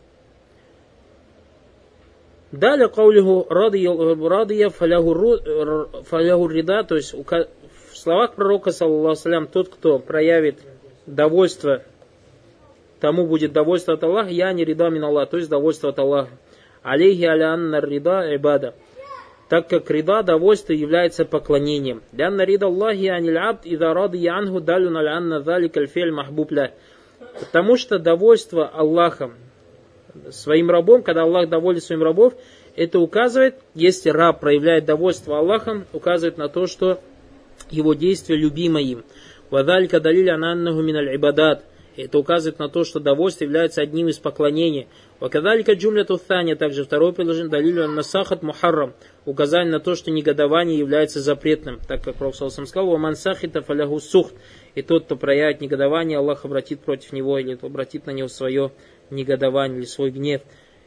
Далее 2.51 2.89
каулиху 2.89 3.47
радия 3.49 4.69
фалягу 4.69 6.47
рида, 6.47 6.83
то 6.83 6.95
есть 6.95 7.13
в 7.13 7.97
словах 7.97 8.35
пророка, 8.35 8.71
саллаху 8.71 9.47
тот, 9.51 9.69
кто 9.69 9.99
проявит 9.99 10.59
довольство, 11.05 11.81
тому 12.99 13.25
будет 13.25 13.51
довольство 13.51 13.95
от 13.95 14.03
Аллаха, 14.03 14.29
я 14.29 14.53
не 14.53 14.63
рида 14.63 14.89
мин 14.89 15.03
Аллах, 15.03 15.29
то 15.29 15.37
есть 15.37 15.49
довольство 15.49 15.89
от 15.89 15.99
Аллаха. 15.99 16.31
Алейхи 16.83 17.23
алянна 17.23 17.79
рида 17.79 18.35
ибада. 18.35 18.75
Так 19.49 19.67
как 19.67 19.89
рида, 19.89 20.23
довольство 20.23 20.73
является 20.73 21.25
поклонением. 21.25 22.03
Лянна 22.13 22.43
рида 22.43 22.67
Аллахи 22.67 23.07
аниль 23.07 23.37
абд, 23.37 23.65
ида 23.65 23.93
рады 23.93 24.27
анху 24.27 24.59
далюн 24.61 24.97
алянна 24.97 25.41
залик 25.41 25.77
альфель 25.77 26.11
махбуб 26.11 26.51
Потому 27.39 27.77
что 27.77 27.99
довольство 27.99 28.67
Аллахом, 28.67 29.33
своим 30.31 30.69
рабом, 30.69 31.03
когда 31.03 31.23
Аллах 31.23 31.49
доволен 31.49 31.81
своим 31.81 32.03
рабов, 32.03 32.33
это 32.75 32.99
указывает, 32.99 33.55
если 33.73 34.09
раб 34.09 34.39
проявляет 34.39 34.85
довольство 34.85 35.39
Аллахом, 35.39 35.85
указывает 35.93 36.37
на 36.37 36.49
то, 36.49 36.67
что 36.67 36.99
его 37.71 37.93
действие 37.93 38.39
любимо 38.39 38.81
им. 38.81 39.03
Вадалька 39.49 39.99
далиля 39.99 40.35
ананнаху 40.35 40.81
миналь 40.81 41.15
ибадат. 41.15 41.63
Это 41.95 42.19
указывает 42.19 42.59
на 42.59 42.67
то, 42.67 42.83
что 42.83 42.99
довольство 42.99 43.45
является 43.45 43.81
одним 43.81 44.09
из 44.09 44.17
поклонений. 44.17 44.87
Вакадалика 45.21 45.73
джумля 45.73 46.03
тухтаня, 46.03 46.57
также 46.57 46.83
второе 46.83 47.13
предложение, 47.13 47.49
далилю 47.49 47.87
насахат 47.87 48.43
мухаррам, 48.43 48.93
указание 49.24 49.72
на 49.72 49.80
то, 49.80 49.94
что 49.94 50.10
негодование 50.10 50.78
является 50.78 51.20
запретным, 51.20 51.80
так 51.86 52.02
как 52.02 52.16
Пророк 52.16 52.34
Салсам 52.34 52.66
сказал, 52.66 52.90
«Ваман 52.90 53.16
сахита 53.16 53.62
фалягу 53.62 54.00
сухт», 54.00 54.34
и 54.74 54.82
тот, 54.82 55.04
кто 55.04 55.16
проявит 55.16 55.60
негодование, 55.60 56.18
Аллах 56.18 56.44
обратит 56.44 56.80
против 56.80 57.12
него 57.12 57.38
или 57.38 57.58
обратит 57.60 58.06
на 58.06 58.10
него 58.10 58.28
свое 58.28 58.72
негодование 59.10 59.78
или 59.78 59.86
свой 59.86 60.10
гнев. 60.10 60.42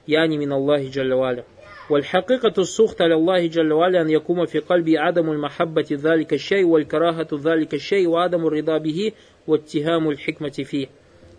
Я 0.05 0.25
не 0.27 0.37
мин 0.37 0.51
Аллахи 0.51 0.89
джаллаваля. 0.89 1.45
والحقيقة 1.89 2.53
السخط 2.57 3.01
على 3.01 3.15
الله 3.15 3.47
جل 3.47 3.73
وعلا 3.73 4.01
أن 4.01 4.09
يقوم 4.09 4.45
في 4.45 4.59
قلبي 4.59 4.97
عدم 4.97 5.31
المحبة 5.31 5.85
ذلك 5.91 6.33
الشيء 6.33 6.63
والكراهة 6.63 7.27
ذلك 7.33 7.73
الشيء 7.73 8.07
وعدم 8.07 8.47
الرضا 8.47 8.77
به 8.77 9.11
واتهام 9.47 10.09
الحكمة 10.09 10.63
فيه. 10.63 10.87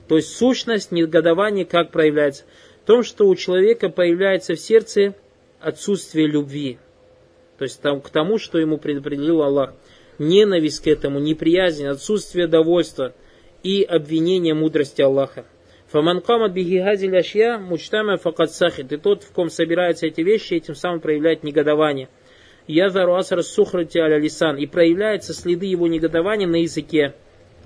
То 0.09 0.17
есть 0.17 0.37
сущность 0.37 0.93
негодования 0.93 1.65
как 1.65 1.91
проявляется? 1.91 2.45
В 2.83 2.87
том, 2.87 3.03
что 3.03 3.27
у 3.27 3.35
человека 3.35 3.89
появляется 3.89 4.55
в 4.55 4.61
сердце 4.61 5.15
отсутствие 5.61 6.27
любви. 6.27 6.79
то 7.60 7.64
есть 7.64 7.82
там, 7.82 8.00
к 8.00 8.10
тому, 8.10 8.38
что 8.38 8.58
ему 8.58 8.78
предопределил 8.78 9.44
Аллах. 9.44 9.74
Ненависть 10.18 10.82
к 10.82 10.88
этому, 10.88 11.20
неприязнь, 11.20 11.86
отсутствие 11.86 12.48
довольства 12.48 13.14
и 13.64 13.84
обвинение 13.84 14.54
мудрости 14.54 15.02
Аллаха. 15.02 15.46
Фаман 15.88 16.22
камат 16.22 16.54
биги 16.54 16.78
газиль 16.78 17.18
ашья 17.18 17.58
мучтама 17.58 18.16
факат 18.18 18.52
сахит. 18.54 18.94
И 18.94 18.98
тот, 18.98 19.24
в 19.24 19.34
ком 19.34 19.50
собираются 19.50 20.08
эти 20.08 20.22
вещи, 20.22 20.54
этим 20.54 20.74
самым 20.74 21.02
проявляет 21.02 21.44
негодование. 21.44 22.08
Язару 22.66 23.16
асар 23.16 23.44
сухрати 23.44 23.98
аля 23.98 24.18
лисан. 24.18 24.56
И 24.56 24.66
проявляются 24.66 25.34
следы 25.34 25.66
его 25.66 25.88
негодования 25.88 26.48
на 26.48 26.62
языке. 26.62 27.14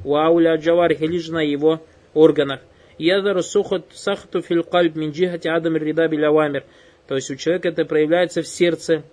Уауля 0.03 0.55
джаварих 0.55 1.01
или 1.01 1.29
на 1.29 1.41
его 1.41 1.83
органах. 2.15 2.61
Язару 2.97 3.43
сухат 3.43 3.85
сахту 3.93 4.41
фил 4.41 4.63
кальб 4.63 4.95
мин 4.95 5.11
джихати 5.11 5.49
адам 5.49 5.77
рида 5.77 6.07
билявамир. 6.07 6.63
То 7.07 7.13
есть 7.15 7.29
у 7.29 7.35
человека 7.35 7.69
это 7.69 7.85
проявляется 7.85 8.41
в 8.41 8.47
сердце 8.47 9.03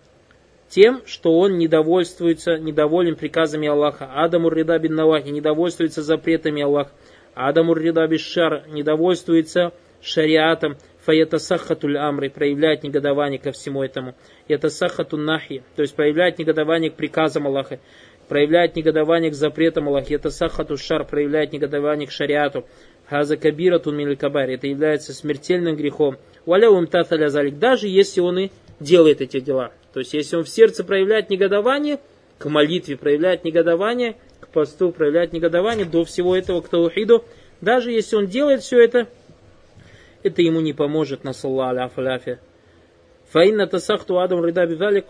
тем, 0.70 1.02
что 1.04 1.37
он 1.38 1.59
недовольствуется, 1.59 2.56
недоволен 2.56 3.16
приказами 3.16 3.68
Аллаха. 3.68 4.09
Адаму 4.14 4.48
рида 4.48 4.78
бин 4.78 4.94
навахи, 4.94 5.28
недовольствуется 5.28 6.02
запретами 6.02 6.62
Аллаха. 6.62 6.92
Адамур 7.35 7.78
рида 7.78 8.06
бишар 8.06 8.64
недовольствуется 8.68 9.72
шариатом, 10.00 10.76
фаятасахатуль 11.04 11.98
амры, 11.98 12.30
проявляет 12.30 12.85
негодование 12.85 13.38
ко 13.38 13.52
всему 13.52 13.83
этому. 13.83 14.14
Ятасахатун 14.48 15.24
нахи, 15.24 15.62
то 15.74 15.83
есть 15.83 15.94
проявляет 15.94 16.38
негодование 16.38 16.90
к 16.90 16.94
приказам 16.94 17.46
Аллаха, 17.46 17.80
проявляет 18.28 18.76
негодование 18.76 19.30
к 19.30 19.35
запретам 19.35 19.88
Аллаха. 19.88 20.12
Ятасахату 20.12 20.76
шар, 20.76 21.04
проявляет 21.04 21.52
негодование 21.52 22.06
к 22.06 22.12
шариату. 22.12 22.64
Хаза 23.09 23.37
кабиратун 23.37 23.96
мил 23.96 24.16
кабари, 24.16 24.54
это 24.54 24.68
является 24.68 25.12
смертельным 25.12 25.74
грехом. 25.74 26.16
Валяум 26.46 26.87
таталя 26.87 27.28
залик, 27.28 27.59
даже 27.59 27.88
если 27.88 28.20
он 28.20 28.38
и 28.38 28.50
делает 28.78 29.20
эти 29.20 29.40
дела. 29.40 29.72
То 29.92 30.00
есть, 30.00 30.14
если 30.14 30.37
он 30.37 30.44
в 30.44 30.48
сердце 30.48 30.85
проявляет 30.85 31.31
негодование, 31.31 31.98
к 32.38 32.48
молитве 32.48 32.96
проявляет 32.96 33.44
негодование, 33.44 34.16
посту, 34.53 34.92
проявляет 34.92 35.33
негодование 35.33 35.85
до 35.85 36.05
всего 36.05 36.37
этого 36.37 36.61
к 36.61 36.68
таухиду, 36.68 37.24
даже 37.61 37.92
если 37.92 38.16
он 38.16 38.26
делает 38.26 38.62
все 38.62 38.83
это, 38.83 39.07
это 40.22 40.42
ему 40.42 40.61
не 40.61 40.72
поможет 40.72 41.24
на 41.24 41.33
салла 41.33 41.68
аля 41.68 41.88
фаляфе. 41.88 42.38
Фаинна 43.31 43.66
тасахту 43.66 44.18
адам 44.18 44.44
рида 44.44 44.66
бидалик 44.66 45.07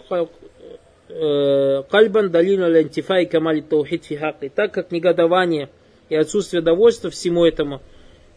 э, 1.08 1.82
кальбан 1.90 2.30
далину 2.30 2.70
лентифай 2.70 3.26
камали 3.26 3.60
таухид 3.60 4.04
фи 4.04 4.18
Так 4.54 4.72
как 4.72 4.90
негодование 4.92 5.70
и 6.10 6.16
отсутствие 6.16 6.62
довольства 6.62 7.10
всему 7.10 7.44
этому– 7.44 7.80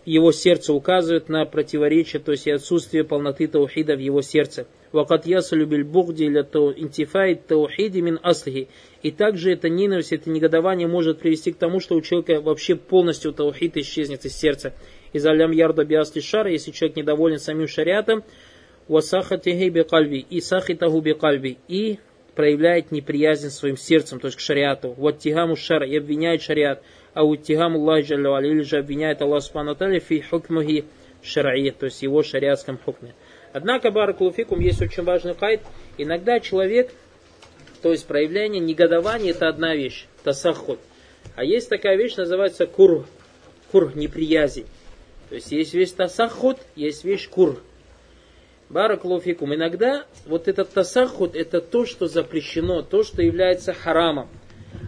его 0.06 0.32
сердце 0.32 0.74
указывает 0.74 1.30
на 1.30 1.46
противоречие, 1.46 2.22
то 2.22 2.32
есть 2.32 2.48
и 2.48 2.52
отсутствие 2.52 3.04
полноты 3.04 3.48
таухида 3.48 3.96
в 3.96 4.00
его 4.00 4.22
сердце. 4.22 4.68
Вакат 4.94 5.26
ясалю 5.26 5.66
биль 5.66 5.84
бугди 5.84 6.30
ля 6.30 6.44
интифайт 6.78 7.48
таухиди 7.48 8.00
мин 8.00 8.20
аслихи. 8.22 8.68
И 9.02 9.10
также 9.10 9.52
эта 9.52 9.68
ненависть, 9.68 10.14
это 10.14 10.30
негодование 10.30 10.88
может 10.88 11.20
привести 11.20 11.52
к 11.52 11.58
тому, 11.58 11.80
что 11.80 11.96
у 11.96 12.02
человека 12.02 12.40
вообще 12.40 12.76
полностью 12.76 13.34
таухид 13.34 13.76
исчезнет 13.76 14.24
из 14.26 14.36
сердца. 14.36 14.74
Из 15.12 15.26
алям 15.26 15.50
ярда 15.52 15.84
биасли 15.84 16.22
шара, 16.22 16.52
если 16.52 16.70
человек 16.70 16.96
недоволен 16.96 17.40
самим 17.40 17.68
шариатом, 17.68 18.24
васахатихи 18.88 19.70
би 19.70 19.84
кальби, 19.84 20.26
и 20.30 20.40
сахитаху 20.42 21.02
би 21.02 21.14
кальби, 21.14 21.58
и 21.68 21.98
проявляет 22.36 22.92
неприязнь 22.92 23.50
своим 23.50 23.78
сердцем, 23.78 24.20
то 24.20 24.28
есть 24.28 24.38
к 24.38 24.42
шариату. 24.42 24.94
Вот 24.96 25.18
тигаму 25.18 25.56
шар 25.56 25.84
и 25.84 25.98
обвиняет 25.98 26.44
шариат, 26.44 26.84
а 27.16 27.24
вот 27.24 27.42
тигаму 27.42 27.80
Аллах 27.80 28.10
или 28.10 28.62
же 28.62 28.78
обвиняет 28.78 29.24
Аллах 29.24 29.42
Субхану 29.42 29.76
фи 30.00 30.22
хукмахи 30.22 30.86
шараи, 31.24 31.72
то 31.72 31.86
есть 31.86 32.04
его 32.04 32.22
шариатском 32.22 32.78
хукме. 32.78 33.16
Однако, 33.54 33.92
баракулуфикум, 33.92 34.60
есть 34.60 34.82
очень 34.82 35.04
важный 35.04 35.36
кайт. 35.36 35.62
Иногда 35.98 36.40
человек, 36.40 36.92
то 37.84 37.92
есть 37.92 38.08
проявление 38.08 38.60
негодования, 38.60 39.32
это 39.32 39.48
одна 39.48 39.76
вещь, 39.76 40.08
тасахуд. 40.24 40.80
А 41.36 41.44
есть 41.44 41.70
такая 41.70 41.96
вещь, 41.96 42.16
называется 42.16 42.66
кур, 42.66 43.08
кур, 43.72 43.96
неприязнь. 43.96 44.66
То 45.30 45.36
есть 45.36 45.52
есть 45.52 45.74
вещь 45.76 45.92
тасахуд, 45.92 46.58
есть 46.76 47.04
вещь 47.04 47.30
кур. 47.30 47.62
Баракулуфикум. 48.70 49.54
Иногда 49.54 50.06
вот 50.26 50.48
этот 50.48 50.70
тасахуд, 50.70 51.36
это 51.36 51.62
то, 51.62 51.86
что 51.86 52.08
запрещено, 52.08 52.82
то, 52.82 53.04
что 53.04 53.22
является 53.22 53.72
харамом. 53.74 54.30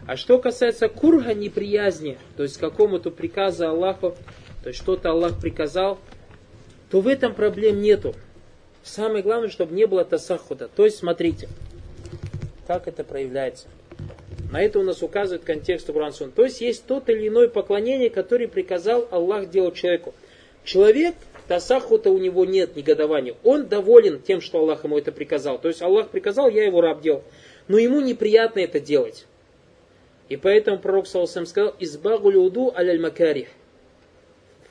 А 0.07 0.17
что 0.17 0.39
касается 0.39 0.87
курга 0.89 1.35
неприязни, 1.35 2.17
то 2.35 2.43
есть 2.43 2.57
какому-то 2.57 3.11
приказу 3.11 3.67
Аллаху, 3.67 4.15
то 4.63 4.69
есть 4.69 4.81
что-то 4.81 5.11
Аллах 5.11 5.39
приказал, 5.39 5.99
то 6.89 7.01
в 7.01 7.07
этом 7.07 7.35
проблем 7.35 7.81
нету. 7.81 8.15
Самое 8.85 9.23
главное, 9.23 9.49
чтобы 9.49 9.73
не 9.73 9.87
было 9.87 10.05
тасахуда. 10.05 10.69
То 10.73 10.85
есть, 10.85 10.97
смотрите, 10.97 11.49
как 12.67 12.87
это 12.87 13.03
проявляется. 13.03 13.67
На 14.51 14.61
это 14.61 14.79
у 14.79 14.83
нас 14.83 15.01
указывает 15.01 15.43
контекст 15.43 15.87
Курансун. 15.91 16.31
То 16.31 16.43
есть, 16.43 16.61
есть 16.61 16.85
тот 16.85 17.09
или 17.09 17.27
иное 17.27 17.47
поклонение, 17.47 18.11
которое 18.11 18.47
приказал 18.47 19.07
Аллах 19.09 19.49
делать 19.49 19.73
человеку. 19.73 20.13
Человек, 20.63 21.15
тасахута 21.47 22.11
у 22.11 22.19
него 22.19 22.45
нет, 22.45 22.75
негодования. 22.75 23.35
Он 23.43 23.65
доволен 23.65 24.21
тем, 24.21 24.39
что 24.39 24.59
Аллах 24.59 24.83
ему 24.83 24.99
это 24.99 25.11
приказал. 25.11 25.57
То 25.57 25.67
есть, 25.67 25.81
Аллах 25.81 26.09
приказал, 26.09 26.47
я 26.49 26.63
его 26.63 26.79
раб 26.79 27.01
делал. 27.01 27.23
Но 27.67 27.79
ему 27.79 28.01
неприятно 28.01 28.59
это 28.59 28.79
делать. 28.79 29.25
И 30.29 30.37
поэтому 30.37 30.77
пророк 30.77 31.07
Саласам 31.07 31.47
сказал, 31.47 31.73
избагу 31.79 32.29
люду 32.29 32.71
аляль 32.75 32.99
макарих. 32.99 33.47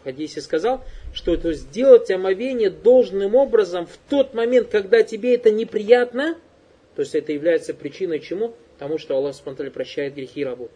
В 0.01 0.05
хадисе 0.05 0.41
сказал, 0.41 0.85
что 1.15 1.37
то 1.37 1.53
сделать 1.53 2.11
омовение 2.11 2.69
должным 2.69 3.37
образом 3.37 3.87
в 3.87 3.97
тот 4.11 4.35
момент, 4.35 4.69
когда 4.69 5.03
тебе 5.05 5.37
это 5.37 5.51
неприятно, 5.51 6.37
то 6.97 7.03
есть 7.03 7.15
это 7.15 7.33
является 7.33 7.73
причиной 7.73 8.19
чему? 8.19 8.55
Тому, 8.79 8.99
что 8.99 9.17
Аллах 9.17 9.35
спонтанно 9.35 9.71
прощает 9.71 10.15
грехи 10.15 10.45
рабу. 10.45 10.69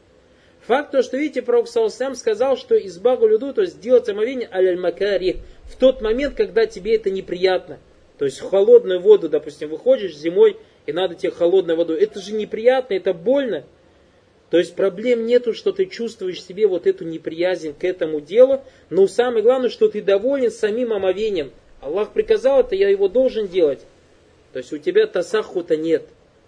Факт 0.67 0.93
то, 0.93 1.03
что, 1.03 1.17
видите, 1.17 1.43
пророк 1.43 1.69
Саусам 1.69 2.15
сказал, 2.15 2.57
что 2.57 2.77
избагу 2.77 3.27
люду, 3.27 3.53
то 3.53 3.63
есть 3.63 3.75
сделать 3.75 4.09
омовение 4.09 4.49
аль 4.53 4.79
макари 4.79 5.39
в 5.65 5.77
тот 5.77 6.01
момент, 6.03 6.35
когда 6.37 6.67
тебе 6.67 6.97
это 6.97 7.11
неприятно. 7.11 7.79
То 8.17 8.25
есть 8.25 8.41
холодную 8.41 9.01
воду, 9.01 9.29
допустим, 9.29 9.71
выходишь 9.71 10.17
зимой, 10.17 10.57
и 10.87 10.93
надо 10.93 11.15
тебе 11.15 11.33
холодную 11.33 11.77
воду. 11.77 11.95
Это 11.95 12.21
же 12.21 12.33
неприятно, 12.33 12.95
это 12.95 13.13
больно. 13.13 13.65
То 14.51 14.59
есть 14.59 14.75
проблем 14.75 15.27
нету, 15.27 15.53
что 15.53 15.73
ты 15.73 15.85
чувствуешь 15.87 16.43
себе 16.43 16.67
вот 16.67 16.87
эту 16.87 17.05
неприязнь 17.05 17.75
к 17.75 17.85
этому 17.85 18.21
делу, 18.21 18.63
но 18.89 19.07
самое 19.07 19.43
главное, 19.43 19.69
что 19.69 19.89
ты 19.89 20.01
доволен 20.01 20.51
самим 20.51 20.93
омовением. 20.93 21.51
Аллах 21.81 22.13
приказал 22.13 22.61
это, 22.61 22.75
я 22.75 22.89
его 22.89 23.09
должен 23.09 23.47
делать. 23.47 23.81
То 24.53 24.61
есть 24.61 24.73
у 24.73 24.79
тебя 24.79 25.07
тасахута 25.07 25.77
нет. 25.77 26.05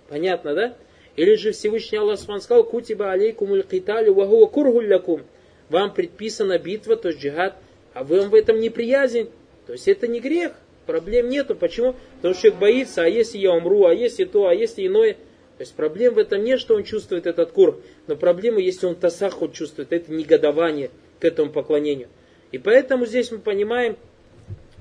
Понятно, 0.08 0.54
да? 0.54 0.76
Или 1.16 1.34
же 1.34 1.52
Всевышний 1.52 1.98
Аллах 1.98 2.18
сказал, 2.18 2.64
кутиба 2.64 3.12
алейкум 3.12 3.62
киталю 3.62 4.14
вагуа 4.14 4.46
кургуллякум. 4.46 5.22
Вам 5.68 5.92
предписана 5.92 6.58
битва, 6.58 6.96
то 6.96 7.08
есть 7.08 7.20
джихад, 7.20 7.56
а 7.92 8.02
вам 8.02 8.30
в 8.30 8.34
этом 8.34 8.60
неприязнь. 8.60 9.28
То 9.66 9.74
есть 9.74 9.86
это 9.86 10.08
не 10.08 10.20
грех, 10.20 10.52
проблем 10.86 11.28
нету. 11.28 11.54
Почему? 11.54 11.94
Потому 12.16 12.34
что 12.34 12.44
человек 12.44 12.60
боится, 12.60 13.02
а 13.02 13.08
если 13.08 13.38
я 13.38 13.52
умру, 13.52 13.84
а 13.84 13.94
если 13.94 14.24
то, 14.24 14.46
а 14.46 14.54
если 14.54 14.86
иное– 14.86 15.18
то 15.60 15.64
есть 15.64 15.74
проблем 15.74 16.14
в 16.14 16.18
этом 16.18 16.42
нет, 16.42 16.58
что 16.58 16.74
он 16.74 16.84
чувствует 16.84 17.26
этот 17.26 17.52
кур, 17.52 17.82
но 18.06 18.16
проблема, 18.16 18.60
если 18.60 18.86
он 18.86 18.94
тасахуд 18.94 19.52
чувствует, 19.52 19.92
это 19.92 20.10
негодование 20.10 20.90
к 21.18 21.24
этому 21.26 21.52
поклонению. 21.52 22.08
И 22.50 22.56
поэтому 22.56 23.04
здесь 23.04 23.30
мы 23.30 23.40
понимаем 23.40 23.98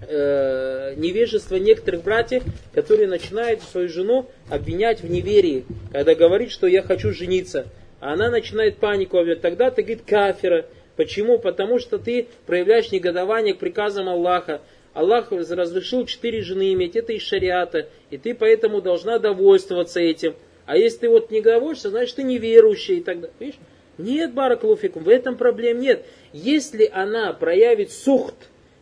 э, 0.07 0.93
невежество 0.95 1.57
некоторых 1.57 2.03
братьев, 2.03 2.43
которые 2.73 3.09
начинают 3.09 3.61
свою 3.61 3.89
жену 3.89 4.27
обвинять 4.49 5.01
в 5.01 5.11
неверии, 5.11 5.65
когда 5.91 6.15
говорит, 6.15 6.49
что 6.49 6.65
я 6.65 6.81
хочу 6.81 7.11
жениться. 7.11 7.67
А 7.99 8.13
она 8.13 8.29
начинает 8.29 8.77
панику 8.77 9.17
обвинять. 9.17 9.41
Тогда 9.41 9.71
ты 9.71 9.81
говорит 9.81 10.05
кафира. 10.05 10.65
Почему? 10.95 11.39
Потому 11.39 11.79
что 11.79 11.97
ты 11.97 12.27
проявляешь 12.45 12.89
негодование 12.93 13.53
к 13.53 13.59
приказам 13.59 14.07
Аллаха. 14.07 14.61
Аллах 14.93 15.33
разрешил 15.33 16.05
четыре 16.05 16.41
жены 16.41 16.71
иметь, 16.71 16.95
это 16.95 17.11
из 17.11 17.21
шариата, 17.21 17.89
и 18.11 18.17
ты 18.17 18.33
поэтому 18.33 18.81
должна 18.81 19.19
довольствоваться 19.19 19.99
этим. 19.99 20.35
А 20.69 20.77
если 20.77 20.99
ты 20.99 21.10
вот 21.10 21.32
не 21.32 21.41
говоришься, 21.41 21.89
значит 21.89 22.17
ты 22.17 22.21
неверующий 22.21 22.97
и 22.97 23.01
так 23.01 23.21
далее. 23.21 23.36
Видишь? 23.39 23.60
Нет, 23.97 24.36
баракалуфикум, 24.36 25.03
в 25.03 25.10
этом 25.10 25.36
проблем 25.36 25.79
нет. 25.79 26.05
Если 26.32 26.88
она 26.93 27.34
проявит 27.34 27.91
сухт, 27.91 28.36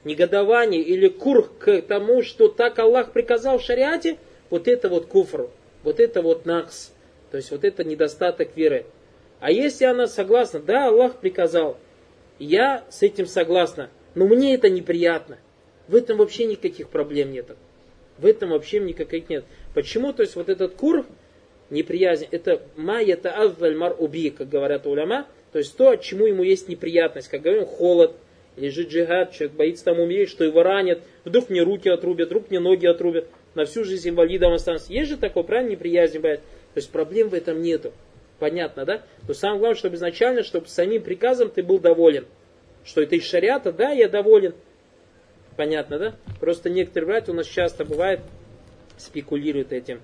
негодование 0.03 0.81
или 0.81 1.07
кур 1.07 1.49
к 1.57 1.81
тому, 1.83 2.23
что 2.23 2.49
так 2.49 2.77
Аллах 2.77 3.13
приказал 3.13 3.57
в 3.57 3.63
шариате, 3.63 4.17
вот 4.49 4.67
это 4.67 4.89
вот 4.89 5.05
куфр, 5.05 5.49
вот 5.83 6.01
это 6.01 6.21
вот 6.21 6.45
накс, 6.45 6.91
то 7.31 7.37
есть 7.37 7.51
вот 7.51 7.63
это 7.63 7.85
недостаток 7.85 8.57
веры. 8.57 8.85
А 9.39 9.49
если 9.49 9.85
она 9.85 10.07
согласна, 10.07 10.59
да, 10.59 10.89
Аллах 10.89 11.21
приказал, 11.21 11.77
я 12.37 12.83
с 12.89 13.01
этим 13.01 13.27
согласна, 13.27 13.89
но 14.13 14.27
мне 14.27 14.55
это 14.55 14.69
неприятно, 14.69 15.37
в 15.87 15.95
этом 15.95 16.17
вообще 16.17 16.47
никаких 16.47 16.89
проблем 16.89 17.31
нет. 17.31 17.55
В 18.17 18.25
этом 18.25 18.49
вообще 18.49 18.81
никаких 18.81 19.29
нет. 19.29 19.45
Почему? 19.73 20.11
То 20.11 20.23
есть 20.23 20.35
вот 20.35 20.49
этот 20.49 20.73
кур, 20.73 21.05
неприязнь, 21.69 22.27
это 22.31 22.61
майята 22.75 23.31
авваль 23.31 23.75
мар 23.75 23.95
уби, 23.97 24.29
как 24.29 24.49
говорят 24.49 24.85
уляма, 24.87 25.27
то 25.51 25.59
есть 25.59 25.75
то, 25.77 25.95
чему 25.95 26.25
ему 26.25 26.43
есть 26.43 26.67
неприятность, 26.69 27.29
как 27.29 27.41
говорим, 27.41 27.65
холод, 27.65 28.15
или 28.57 28.69
же 28.69 28.83
джихад, 28.83 29.33
человек 29.33 29.55
боится 29.55 29.85
там 29.85 29.99
умереть, 29.99 30.29
что 30.29 30.43
его 30.43 30.63
ранят, 30.63 31.01
вдруг 31.23 31.49
мне 31.49 31.61
руки 31.61 31.89
отрубят, 31.89 32.27
вдруг 32.27 32.49
мне 32.49 32.59
ноги 32.59 32.87
отрубят, 32.87 33.27
на 33.53 33.65
всю 33.65 33.83
жизнь 33.83 34.09
инвалидом 34.09 34.53
останусь. 34.53 34.87
Есть 34.87 35.09
же 35.09 35.17
такое, 35.17 35.43
правильно, 35.43 35.71
неприязнь 35.71 36.17
бывает. 36.17 36.41
То 36.73 36.79
есть 36.79 36.91
проблем 36.91 37.29
в 37.29 37.33
этом 37.33 37.61
нету. 37.61 37.91
Понятно, 38.39 38.85
да? 38.85 39.03
Но 39.27 39.33
самое 39.33 39.59
главное, 39.59 39.77
чтобы 39.77 39.95
изначально, 39.95 40.43
чтобы 40.43 40.67
самим 40.67 41.01
приказом 41.01 41.49
ты 41.49 41.63
был 41.63 41.79
доволен. 41.79 42.25
Что 42.83 43.01
это 43.01 43.15
из 43.15 43.25
шариата, 43.25 43.71
да, 43.71 43.91
я 43.91 44.07
доволен. 44.07 44.53
Понятно, 45.55 45.97
да? 45.97 46.15
Просто 46.39 46.69
некоторые 46.69 47.07
братья 47.07 47.31
у 47.31 47.35
нас 47.35 47.47
часто 47.47 47.83
бывает 47.83 48.21
спекулируют 48.97 49.71
этим. 49.71 50.01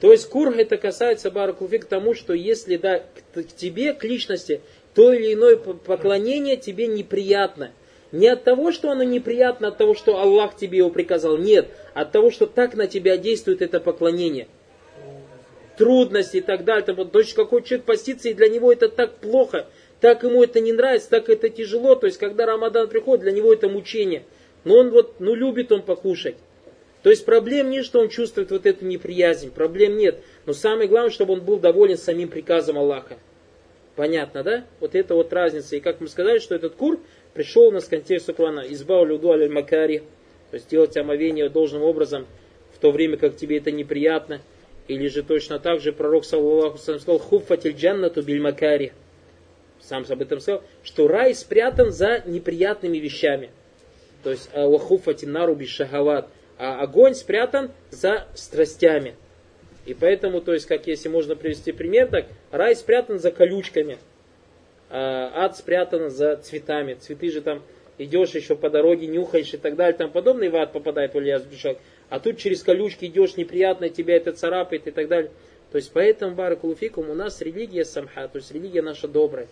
То 0.00 0.12
есть 0.12 0.28
курх 0.28 0.58
это 0.58 0.76
касается 0.76 1.30
к 1.30 1.84
тому, 1.86 2.14
что 2.14 2.32
если 2.34 2.76
да, 2.76 2.98
к, 2.98 3.42
к 3.42 3.46
тебе, 3.56 3.94
к 3.94 4.04
личности, 4.04 4.60
то 4.94 5.12
или 5.12 5.34
иное 5.34 5.56
поклонение 5.56 6.56
тебе 6.56 6.86
неприятно. 6.86 7.72
Не 8.12 8.28
от 8.28 8.44
того, 8.44 8.72
что 8.72 8.90
оно 8.90 9.02
неприятно, 9.02 9.68
от 9.68 9.78
того, 9.78 9.94
что 9.94 10.18
Аллах 10.18 10.56
тебе 10.56 10.78
его 10.78 10.90
приказал. 10.90 11.36
Нет, 11.36 11.68
от 11.94 12.12
того, 12.12 12.30
что 12.30 12.46
так 12.46 12.74
на 12.74 12.86
тебя 12.86 13.16
действует 13.16 13.62
это 13.62 13.80
поклонение. 13.80 14.48
Трудности 15.76 16.38
и 16.38 16.40
так 16.40 16.64
далее. 16.64 16.86
То 16.86 17.18
есть 17.18 17.34
какой 17.34 17.62
человек 17.62 17.84
постится, 17.84 18.28
и 18.28 18.34
для 18.34 18.48
него 18.48 18.72
это 18.72 18.88
так 18.88 19.16
плохо, 19.16 19.66
так 20.00 20.22
ему 20.22 20.42
это 20.42 20.60
не 20.60 20.72
нравится, 20.72 21.10
так 21.10 21.28
это 21.28 21.48
тяжело. 21.48 21.94
То 21.94 22.06
есть 22.06 22.18
когда 22.18 22.46
Рамадан 22.46 22.88
приходит, 22.88 23.24
для 23.24 23.32
него 23.32 23.52
это 23.52 23.68
мучение. 23.68 24.24
Но 24.64 24.78
он 24.78 24.90
вот, 24.90 25.20
ну 25.20 25.34
любит 25.34 25.72
он 25.72 25.82
покушать. 25.82 26.36
То 27.06 27.10
есть 27.10 27.24
проблем 27.24 27.70
нет, 27.70 27.84
что 27.84 28.00
он 28.00 28.08
чувствует 28.08 28.50
вот 28.50 28.66
эту 28.66 28.84
неприязнь, 28.84 29.52
проблем 29.52 29.96
нет. 29.96 30.18
Но 30.44 30.52
самое 30.52 30.88
главное, 30.88 31.12
чтобы 31.12 31.34
он 31.34 31.40
был 31.40 31.60
доволен 31.60 31.96
самим 31.96 32.28
приказом 32.28 32.78
Аллаха. 32.78 33.16
Понятно, 33.94 34.42
да? 34.42 34.64
Вот 34.80 34.96
это 34.96 35.14
вот 35.14 35.32
разница. 35.32 35.76
И 35.76 35.80
как 35.80 36.00
мы 36.00 36.08
сказали, 36.08 36.40
что 36.40 36.56
этот 36.56 36.74
кур 36.74 36.98
пришел 37.32 37.68
у 37.68 37.70
нас 37.70 37.84
в 37.84 37.90
контексте 37.90 38.32
Курана. 38.32 38.64
Избав 38.70 39.06
люду 39.06 39.28
макари. 39.48 40.00
То 40.50 40.54
есть 40.54 40.68
делать 40.68 40.96
омовение 40.96 41.48
должным 41.48 41.82
образом, 41.82 42.26
в 42.74 42.78
то 42.78 42.90
время 42.90 43.16
как 43.16 43.36
тебе 43.36 43.58
это 43.58 43.70
неприятно. 43.70 44.40
Или 44.88 45.06
же 45.06 45.22
точно 45.22 45.60
так 45.60 45.78
же 45.78 45.92
пророк 45.92 46.24
саллаху 46.24 46.78
сказал, 46.78 47.20
хуффатиль 47.20 47.76
джаннату 47.76 48.20
биль 48.22 48.40
макари. 48.40 48.90
Сам 49.80 50.04
об 50.08 50.22
этом 50.22 50.40
сказал, 50.40 50.64
что 50.82 51.06
рай 51.06 51.36
спрятан 51.36 51.92
за 51.92 52.24
неприятными 52.26 52.98
вещами. 52.98 53.50
То 54.24 54.30
есть, 54.32 54.50
вахуфатин 54.52 55.30
наруби 55.30 55.66
шахават 55.66 56.28
а 56.58 56.80
огонь 56.80 57.14
спрятан 57.14 57.70
за 57.90 58.26
страстями. 58.34 59.14
И 59.84 59.94
поэтому, 59.94 60.40
то 60.40 60.52
есть, 60.52 60.66
как 60.66 60.86
если 60.86 61.08
можно 61.08 61.36
привести 61.36 61.72
пример, 61.72 62.08
так 62.08 62.26
рай 62.50 62.74
спрятан 62.74 63.18
за 63.18 63.30
колючками, 63.30 63.98
а 64.90 65.44
ад 65.44 65.56
спрятан 65.56 66.10
за 66.10 66.36
цветами. 66.36 66.94
Цветы 66.94 67.30
же 67.30 67.40
там 67.40 67.62
идешь 67.98 68.34
еще 68.34 68.56
по 68.56 68.68
дороге, 68.68 69.06
нюхаешь 69.06 69.54
и 69.54 69.56
так 69.56 69.76
далее, 69.76 69.96
там 69.96 70.10
подобный 70.10 70.48
в 70.48 70.56
ад 70.56 70.72
попадает 70.72 71.14
в 71.14 71.50
Бишак. 71.50 71.78
А 72.08 72.20
тут 72.20 72.38
через 72.38 72.62
колючки 72.62 73.06
идешь, 73.06 73.36
неприятно, 73.36 73.88
тебя 73.88 74.16
это 74.16 74.32
царапает 74.32 74.86
и 74.86 74.90
так 74.90 75.08
далее. 75.08 75.30
То 75.72 75.78
есть 75.78 75.90
поэтому, 75.92 76.34
Баракулуфикум, 76.34 77.10
у 77.10 77.14
нас 77.14 77.40
религия 77.40 77.84
самха, 77.84 78.28
то 78.28 78.38
есть 78.38 78.52
религия 78.52 78.82
наша 78.82 79.08
добрая, 79.08 79.48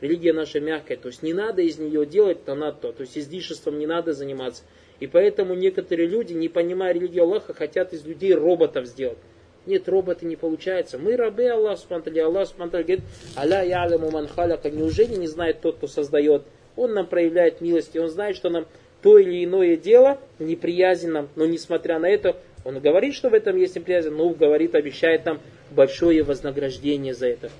религия 0.00 0.32
наша 0.32 0.60
мягкая. 0.60 0.96
То 0.98 1.08
есть 1.08 1.22
не 1.22 1.32
надо 1.32 1.62
из 1.62 1.78
нее 1.78 2.04
делать 2.04 2.44
то 2.44 2.54
на 2.54 2.72
то, 2.72 2.92
то 2.92 3.00
есть 3.02 3.16
излишеством 3.16 3.78
не 3.78 3.86
надо 3.86 4.12
заниматься. 4.12 4.62
И 5.00 5.06
поэтому 5.06 5.54
некоторые 5.54 6.08
люди, 6.08 6.32
не 6.32 6.48
понимая 6.48 6.92
религию 6.92 7.24
Аллаха, 7.24 7.54
хотят 7.54 7.92
из 7.92 8.04
людей 8.04 8.34
роботов 8.34 8.86
сделать. 8.86 9.18
Нет, 9.66 9.88
роботы 9.88 10.26
не 10.26 10.36
получается. 10.36 10.98
Мы 10.98 11.16
рабы 11.16 11.48
Аллах 11.48 11.78
Субтитры. 11.78 12.20
Аллах 12.20 12.48
Субтитры 12.48 12.82
говорит, 12.82 13.00
Аля 13.36 13.64
яляму 13.64 14.10
ман 14.10 14.28
халяка. 14.28 14.70
Неужели 14.70 15.14
не 15.14 15.26
знает 15.26 15.60
тот, 15.60 15.76
кто 15.76 15.86
создает? 15.86 16.42
Он 16.76 16.92
нам 16.92 17.06
проявляет 17.06 17.60
милость, 17.60 17.94
и 17.94 17.98
он 17.98 18.08
знает, 18.08 18.36
что 18.36 18.50
нам 18.50 18.66
то 19.04 19.18
или 19.18 19.44
иное 19.44 19.76
дело 19.76 20.18
неприязнь 20.38 21.08
нам, 21.08 21.28
но 21.36 21.44
несмотря 21.44 21.98
на 21.98 22.08
это, 22.08 22.36
он 22.64 22.80
говорит, 22.80 23.14
что 23.14 23.28
в 23.28 23.34
этом 23.34 23.54
есть 23.58 23.76
неприязнь, 23.76 24.08
но 24.08 24.30
говорит, 24.30 24.74
обещает 24.74 25.26
нам 25.26 25.40
большое 25.70 26.22
вознаграждение 26.22 27.12
за 27.12 27.26
это. 27.26 27.50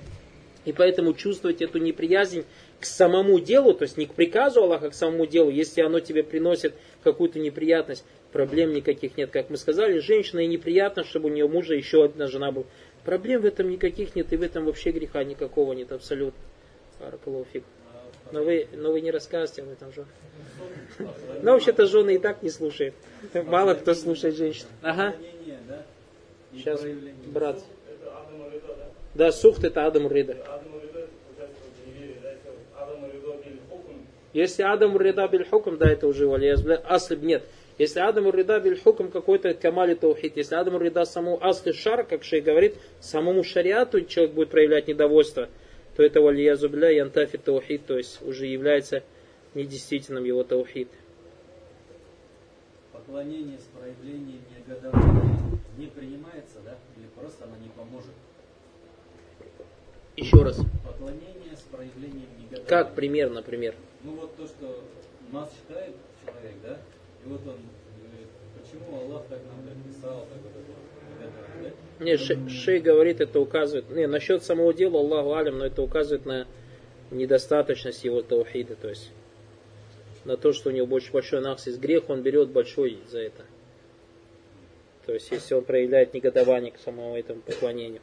И 0.65 0.73
поэтому 0.73 1.13
чувствовать 1.13 1.61
эту 1.61 1.77
неприязнь 1.77 2.43
к 2.79 2.85
самому 2.85 3.39
делу, 3.39 3.73
то 3.73 3.83
есть 3.83 3.97
не 3.97 4.07
к 4.07 4.13
приказу 4.13 4.63
Аллаха, 4.63 4.87
а 4.87 4.89
к 4.89 4.93
самому 4.95 5.25
делу, 5.25 5.49
если 5.49 5.81
оно 5.81 5.99
тебе 5.99 6.23
приносит 6.23 6.73
какую-то 7.03 7.39
неприятность, 7.39 8.03
проблем 8.31 8.73
никаких 8.73 9.15
нет. 9.15 9.29
Как 9.31 9.49
мы 9.49 9.57
сказали, 9.57 9.99
женщина 9.99 10.39
и 10.39 10.47
неприятно, 10.47 11.03
чтобы 11.03 11.29
у 11.29 11.31
нее 11.31 11.47
мужа 11.47 11.75
еще 11.75 12.03
одна 12.03 12.27
жена 12.27 12.51
была. 12.51 12.65
Проблем 13.03 13.41
в 13.41 13.45
этом 13.45 13.69
никаких 13.69 14.15
нет, 14.15 14.33
и 14.33 14.37
в 14.37 14.41
этом 14.41 14.65
вообще 14.65 14.91
греха 14.91 15.23
никакого 15.23 15.73
нет, 15.73 15.91
абсолютно. 15.91 16.39
Баракалуфик. 16.99 17.63
Но 18.31 18.43
вы, 18.43 18.67
но 18.73 18.91
вы 18.91 19.01
не 19.01 19.11
рассказываете 19.11 19.61
об 19.61 19.69
этом 19.69 19.93
же. 19.93 20.05
Но 21.43 21.51
вообще-то 21.51 21.85
жены 21.85 22.15
и 22.15 22.17
так 22.17 22.41
не 22.41 22.49
слушают. 22.49 22.95
Мало 23.45 23.75
кто 23.75 23.93
слушает 23.93 24.35
женщин. 24.35 24.65
Ага. 24.81 25.15
Сейчас, 26.51 26.83
брат. 27.27 27.61
Да, 29.15 29.31
сухт 29.31 29.63
это 29.63 29.85
Адам 29.85 30.11
Рида. 30.11 30.35
Если 34.33 34.63
Адам 34.63 34.99
Рида 34.99 35.29
биль 35.29 35.45
хукм, 35.45 35.77
да, 35.77 35.89
это 35.89 36.07
уже 36.07 36.27
валиязбля. 36.27 36.81
Аслиб 36.85 37.23
нет. 37.23 37.43
Если 37.77 38.01
Адам 38.01 38.29
Рида 38.29 38.59
биль 38.59 38.77
хукм 38.77 39.07
какой-то 39.07 39.53
камали 39.53 39.93
таухид, 39.95 40.35
если 40.35 40.55
Адам 40.55 40.81
Рида 40.81 41.05
самому 41.05 41.41
асли 41.41 41.71
шар, 41.71 42.03
как 42.03 42.25
шей 42.25 42.41
говорит, 42.41 42.75
самому 42.99 43.45
шариату 43.45 44.01
человек 44.01 44.33
будет 44.33 44.49
проявлять 44.49 44.89
недовольство, 44.89 45.47
то 45.95 46.03
это 46.03 46.19
валиязубля 46.19 46.89
янтафи 46.89 47.37
таухид, 47.37 47.85
то 47.85 47.97
есть 47.97 48.21
уже 48.21 48.47
является 48.47 49.03
недействительным 49.53 50.25
его 50.25 50.43
таухид. 50.43 50.89
Поклонение 52.91 53.57
с 53.57 53.77
проявлением 53.77 54.41
негодования 54.57 55.61
не 55.77 55.87
принимается, 55.87 56.59
да? 56.65 56.75
Или 56.97 57.07
просто 57.15 57.45
оно 57.45 57.55
не 57.63 57.69
поможет? 57.69 58.11
Еще 60.15 60.43
раз. 60.43 60.57
Поклонение 60.83 61.55
с 61.55 61.61
проявлением 61.63 62.29
негодования. 62.39 62.65
Как 62.67 62.95
пример, 62.95 63.29
например? 63.29 63.75
Ну 64.03 64.13
вот 64.13 64.35
то, 64.37 64.47
что 64.47 64.83
нас 65.31 65.51
читает 65.51 65.95
человек, 66.23 66.53
да, 66.63 66.77
и 67.25 67.27
вот 67.27 67.41
он 67.41 67.57
говорит, 67.99 68.27
почему 68.61 68.97
Аллах 68.97 69.23
так 69.27 69.39
нам 69.45 69.65
написал, 69.65 70.25
так 70.31 70.39
вот 70.41 70.51
это, 71.21 71.69
да? 71.99 72.03
Не, 72.05 72.17
Шей, 72.17 72.49
Шей 72.49 72.79
говорит, 72.79 73.19
это 73.19 73.39
указывает, 73.39 73.89
не, 73.89 74.07
насчет 74.07 74.43
самого 74.43 74.73
дела, 74.73 74.99
Аллаху 74.99 75.33
алям, 75.33 75.57
но 75.57 75.65
это 75.65 75.81
указывает 75.81 76.25
на 76.25 76.47
недостаточность 77.11 78.03
его 78.05 78.21
таухида, 78.21 78.75
то 78.75 78.89
есть 78.89 79.11
на 80.23 80.37
то, 80.37 80.53
что 80.53 80.69
у 80.69 80.71
него 80.71 80.87
больше 80.87 81.11
большой 81.11 81.41
нахс 81.41 81.67
из 81.67 81.77
грех, 81.77 82.09
он 82.09 82.21
берет 82.21 82.49
большой 82.49 82.99
за 83.07 83.19
это. 83.19 83.43
То 85.05 85.13
есть, 85.13 85.29
если 85.31 85.53
он 85.53 85.63
проявляет 85.63 86.15
негодование 86.15 86.71
к 86.71 86.79
самому 86.79 87.15
этому 87.15 87.41
поклонению. 87.41 88.01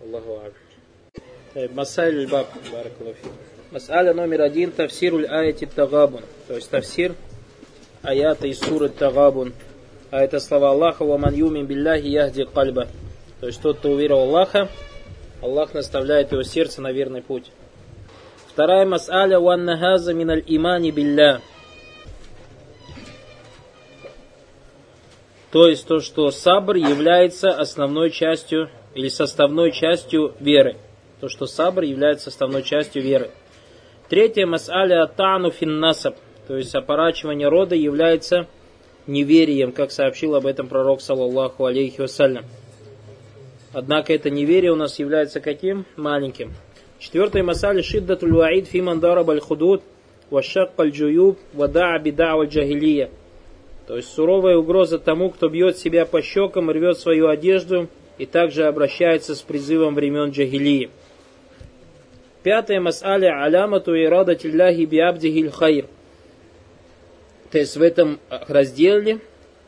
Аллаху 0.00 0.38
алям. 0.38 0.54
Масаль 1.72 2.28
баб. 2.28 2.46
Мас'аля 3.72 4.14
номер 4.14 4.42
один, 4.42 4.70
тафсируль 4.70 5.26
аяти 5.26 5.66
тагабун. 5.66 6.22
То 6.46 6.54
есть 6.54 6.70
тафсир 6.70 7.14
аята 8.02 8.46
из 8.46 8.60
суры 8.60 8.88
тагабун. 8.88 9.52
А 10.10 10.20
это 10.20 10.38
слова 10.38 10.70
Аллаха, 10.70 11.04
ва 11.04 11.18
ман 11.18 11.34
юмин 11.34 11.66
билляхи 11.66 12.06
яхди 12.06 12.44
кальба. 12.44 12.86
То 13.40 13.48
есть 13.48 13.60
тот, 13.60 13.78
кто 13.78 13.90
уверовал 13.90 14.28
Аллаха, 14.28 14.68
Аллах 15.42 15.74
наставляет 15.74 16.30
его 16.30 16.44
сердце 16.44 16.80
на 16.80 16.92
верный 16.92 17.22
путь. 17.22 17.50
Вторая 18.46 18.86
мас'аля 18.86 19.40
ван 19.40 19.64
нахаза 19.64 20.14
миналь 20.14 20.44
имани 20.46 20.92
билля. 20.92 21.40
То 25.50 25.66
есть 25.66 25.86
то, 25.86 25.98
что 26.00 26.30
сабр 26.30 26.76
является 26.76 27.50
основной 27.50 28.10
частью 28.10 28.70
или 28.94 29.08
составной 29.08 29.72
частью 29.72 30.34
веры. 30.38 30.76
То, 31.20 31.28
что 31.28 31.46
сабр 31.46 31.82
является 31.82 32.26
составной 32.26 32.62
частью 32.62 33.02
веры. 33.02 33.30
Третье 34.08 34.46
мас'аля 34.46 35.06
тану 35.06 35.50
финнасаб, 35.50 36.16
то 36.46 36.56
есть 36.56 36.74
опорачивание 36.74 37.48
рода 37.48 37.74
является 37.74 38.46
неверием, 39.06 39.72
как 39.72 39.90
сообщил 39.90 40.34
об 40.34 40.46
этом 40.46 40.68
пророк, 40.68 41.00
саллаллаху 41.00 41.64
алейхи 41.64 42.00
вассалям. 42.00 42.44
Однако 43.72 44.14
это 44.14 44.30
неверие 44.30 44.72
у 44.72 44.76
нас 44.76 44.98
является 44.98 45.40
каким? 45.40 45.84
Маленьким. 45.96 46.52
Четвертое 46.98 47.42
мас'аля 47.42 47.82
шиддатуль 47.82 48.32
ваид 48.32 48.68
фи 48.68 48.80
мандараб 48.80 49.28
аль 49.30 49.40
худуд 49.40 49.82
вашак 50.30 50.70
джуюб 50.80 51.38
вада 51.52 51.98
бида 51.98 52.32
аль 52.32 52.46
джахилия. 52.48 53.10
То 53.86 53.96
есть 53.96 54.12
суровая 54.12 54.56
угроза 54.56 54.98
тому, 54.98 55.30
кто 55.30 55.48
бьет 55.48 55.78
себя 55.78 56.06
по 56.06 56.22
щекам, 56.22 56.70
рвет 56.70 56.98
свою 56.98 57.28
одежду 57.28 57.88
и 58.18 58.26
также 58.26 58.64
обращается 58.64 59.34
с 59.34 59.42
призывом 59.42 59.94
времен 59.94 60.30
джахилии. 60.30 60.90
Пятое 62.42 62.80
мас'аля 62.80 63.42
алямату 63.42 63.94
ирадатилляхи 63.94 64.84
биабдихиль 64.84 65.50
хайр. 65.50 65.86
То 67.50 67.58
есть 67.58 67.76
в 67.76 67.82
этом 67.82 68.20
разделе 68.28 69.20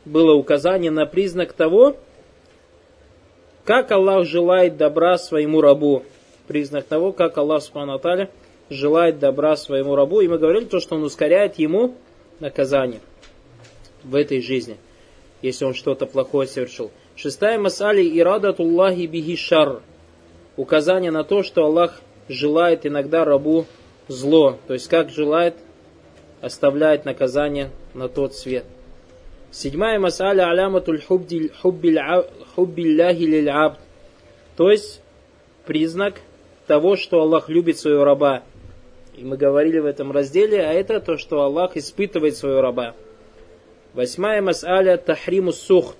было 0.05 0.33
указание 0.33 0.91
на 0.91 1.05
признак 1.05 1.53
того, 1.53 1.97
как 3.65 3.91
Аллах 3.91 4.25
желает 4.25 4.77
добра 4.77 5.17
своему 5.17 5.61
рабу. 5.61 6.03
Признак 6.47 6.85
того, 6.85 7.11
как 7.11 7.37
Аллах 7.37 7.63
Субхану 7.63 7.99
желает 8.69 9.19
добра 9.19 9.55
своему 9.55 9.95
рабу. 9.95 10.21
И 10.21 10.27
мы 10.27 10.37
говорили 10.37 10.65
то, 10.65 10.79
что 10.79 10.95
он 10.95 11.03
ускоряет 11.03 11.59
ему 11.59 11.95
наказание 12.39 13.01
в 14.03 14.15
этой 14.15 14.41
жизни, 14.41 14.77
если 15.41 15.65
он 15.65 15.73
что-то 15.73 16.05
плохое 16.05 16.47
совершил. 16.47 16.91
Шестая 17.15 17.59
мас'али 17.59 18.01
ирадатуллахи 18.01 19.05
бихи 19.05 19.35
шар. 19.35 19.81
Указание 20.57 21.11
на 21.11 21.23
то, 21.23 21.43
что 21.43 21.65
Аллах 21.65 22.01
желает 22.31 22.85
иногда 22.85 23.25
рабу 23.25 23.65
зло, 24.07 24.57
то 24.67 24.73
есть 24.73 24.87
как 24.87 25.09
желает, 25.09 25.55
оставляет 26.41 27.05
наказание 27.05 27.69
на 27.93 28.09
тот 28.09 28.35
свет. 28.35 28.65
Седьмая 29.51 29.99
масаля 29.99 30.49
аляматуль 30.49 31.01
хуббилляхи 31.01 32.23
лиль 33.23 33.51
то 34.55 34.71
есть 34.71 35.01
признак 35.65 36.15
того, 36.67 36.95
что 36.95 37.21
Аллах 37.21 37.49
любит 37.49 37.77
своего 37.77 38.03
раба. 38.03 38.43
И 39.15 39.23
мы 39.23 39.37
говорили 39.37 39.79
в 39.79 39.85
этом 39.85 40.11
разделе, 40.11 40.61
а 40.61 40.71
это 40.71 40.99
то, 41.01 41.17
что 41.17 41.41
Аллах 41.41 41.75
испытывает 41.75 42.37
своего 42.37 42.61
раба. 42.61 42.95
Восьмая 43.93 44.41
масаля 44.41 44.95
тахриму 44.97 45.51
сухт, 45.51 45.97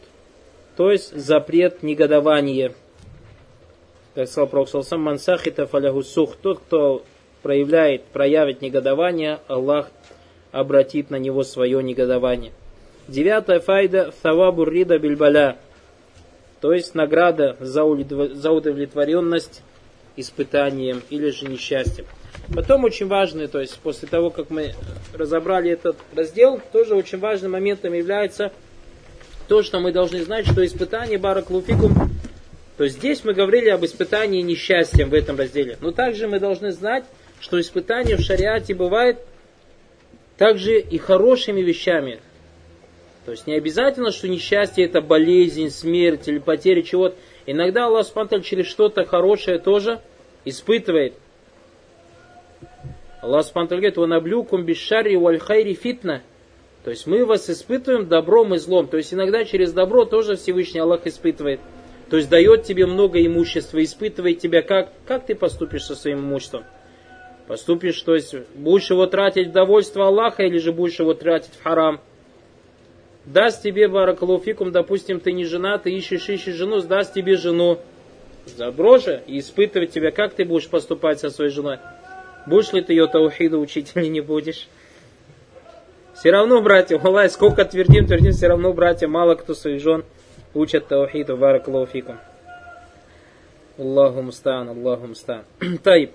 то 0.77 0.91
есть 0.91 1.13
запрет 1.15 1.83
негодования– 1.83 2.73
как 4.15 4.27
сказал 4.27 4.47
Пророк 4.47 4.69
мансахита 4.91 5.65
фаляху 5.67 6.03
сух, 6.03 6.35
тот, 6.35 6.59
кто 6.59 7.03
проявляет, 7.41 8.03
проявит 8.05 8.61
негодование, 8.61 9.39
Аллах 9.47 9.89
обратит 10.51 11.09
на 11.09 11.15
него 11.15 11.43
свое 11.43 11.81
негодование. 11.81 12.51
Девятая 13.07 13.59
файда 13.59 14.13
тавабу 14.21 14.63
рида 14.63 14.99
бильбаля, 14.99 15.57
то 16.59 16.73
есть 16.73 16.93
награда 16.93 17.55
за 17.59 17.83
удовлетворенность 17.83 19.63
испытанием 20.17 21.01
или 21.09 21.29
же 21.29 21.47
несчастьем. 21.47 22.05
Потом 22.53 22.83
очень 22.83 23.07
важный, 23.07 23.47
то 23.47 23.59
есть 23.59 23.79
после 23.79 24.07
того, 24.07 24.29
как 24.29 24.49
мы 24.49 24.73
разобрали 25.13 25.71
этот 25.71 25.97
раздел, 26.13 26.61
тоже 26.73 26.95
очень 26.95 27.17
важным 27.17 27.53
моментом 27.53 27.93
является 27.93 28.51
то, 29.47 29.63
что 29.63 29.79
мы 29.79 29.91
должны 29.91 30.23
знать, 30.23 30.45
что 30.45 30.65
испытание 30.65 31.17
Бараклуфикум 31.17 32.10
то 32.81 32.87
здесь 32.87 33.23
мы 33.23 33.33
говорили 33.33 33.69
об 33.69 33.85
испытании 33.85 34.41
несчастьем 34.41 35.11
в 35.11 35.13
этом 35.13 35.37
разделе. 35.37 35.77
Но 35.81 35.91
также 35.91 36.27
мы 36.27 36.39
должны 36.39 36.71
знать, 36.71 37.05
что 37.39 37.61
испытание 37.61 38.17
в 38.17 38.21
шариате 38.21 38.73
бывает 38.73 39.19
также 40.35 40.79
и 40.79 40.97
хорошими 40.97 41.61
вещами. 41.61 42.19
То 43.23 43.33
есть 43.33 43.45
не 43.45 43.53
обязательно, 43.53 44.09
что 44.09 44.27
несчастье 44.27 44.83
это 44.83 44.99
болезнь, 44.99 45.69
смерть 45.69 46.27
или 46.27 46.39
потеря 46.39 46.81
чего-то. 46.81 47.15
Иногда 47.45 47.85
Аллах 47.85 48.07
Субтитры 48.07 48.41
через 48.41 48.65
что-то 48.65 49.05
хорошее 49.05 49.59
тоже 49.59 50.01
испытывает. 50.43 51.13
Аллах 53.21 53.45
Субтитры 53.45 53.77
говорит, 53.77 53.97
«Ванаблюкум 53.97 54.65
бишари 54.65 55.15
вальхайри 55.17 55.75
фитна». 55.75 56.23
То 56.83 56.89
есть 56.89 57.05
мы 57.05 57.27
вас 57.27 57.47
испытываем 57.47 58.07
добром 58.07 58.55
и 58.55 58.57
злом. 58.57 58.87
То 58.87 58.97
есть 58.97 59.13
иногда 59.13 59.45
через 59.45 59.71
добро 59.71 60.05
тоже 60.05 60.35
Всевышний 60.35 60.79
Аллах 60.79 61.05
испытывает. 61.05 61.59
То 62.11 62.17
есть 62.17 62.29
дает 62.29 62.63
тебе 62.63 62.85
много 62.87 63.25
имущества, 63.25 63.81
испытывает 63.81 64.39
тебя, 64.39 64.61
как, 64.61 64.91
как 65.05 65.25
ты 65.25 65.33
поступишь 65.33 65.85
со 65.85 65.95
своим 65.95 66.19
имуществом. 66.19 66.65
Поступишь, 67.47 68.01
то 68.01 68.13
есть 68.15 68.35
будешь 68.53 68.89
его 68.89 69.05
тратить 69.05 69.47
в 69.47 69.51
довольство 69.53 70.07
Аллаха 70.07 70.43
или 70.43 70.57
же 70.57 70.73
будешь 70.73 70.99
его 70.99 71.13
тратить 71.13 71.53
в 71.53 71.63
харам. 71.63 72.01
даст 73.23 73.63
тебе 73.63 73.87
баракалуфикум, 73.87 74.73
допустим, 74.73 75.21
ты 75.21 75.31
не 75.31 75.45
жена, 75.45 75.77
ты 75.77 75.93
ищешь, 75.93 76.27
ищешь 76.27 76.55
жену, 76.55 76.81
даст 76.81 77.13
тебе 77.13 77.37
жену. 77.37 77.79
Заброша 78.45 79.21
и 79.25 79.39
испытывать 79.39 79.91
тебя, 79.91 80.11
как 80.11 80.33
ты 80.33 80.43
будешь 80.43 80.67
поступать 80.67 81.21
со 81.21 81.29
своей 81.29 81.49
женой. 81.51 81.77
Будешь 82.45 82.73
ли 82.73 82.81
ты 82.81 82.91
ее 82.91 83.07
таухиду 83.07 83.61
учить 83.61 83.93
или 83.95 84.07
не 84.07 84.19
будешь? 84.19 84.67
Все 86.13 86.31
равно, 86.31 86.61
братья, 86.61 86.99
Аллах, 87.01 87.31
сколько 87.31 87.63
твердим, 87.63 88.05
твердим, 88.05 88.33
все 88.33 88.47
равно, 88.47 88.73
братья, 88.73 89.07
мало 89.07 89.35
кто 89.35 89.53
своих 89.53 89.81
жен 89.81 90.03
учат 90.53 90.87
таухиду, 90.87 91.37
баракалуфикум. 91.37 92.17
Аллаху 93.77 94.21
мустан, 94.21 94.69
Аллаху 94.69 95.07
мустан. 95.07 95.43
Таиб. 95.83 96.11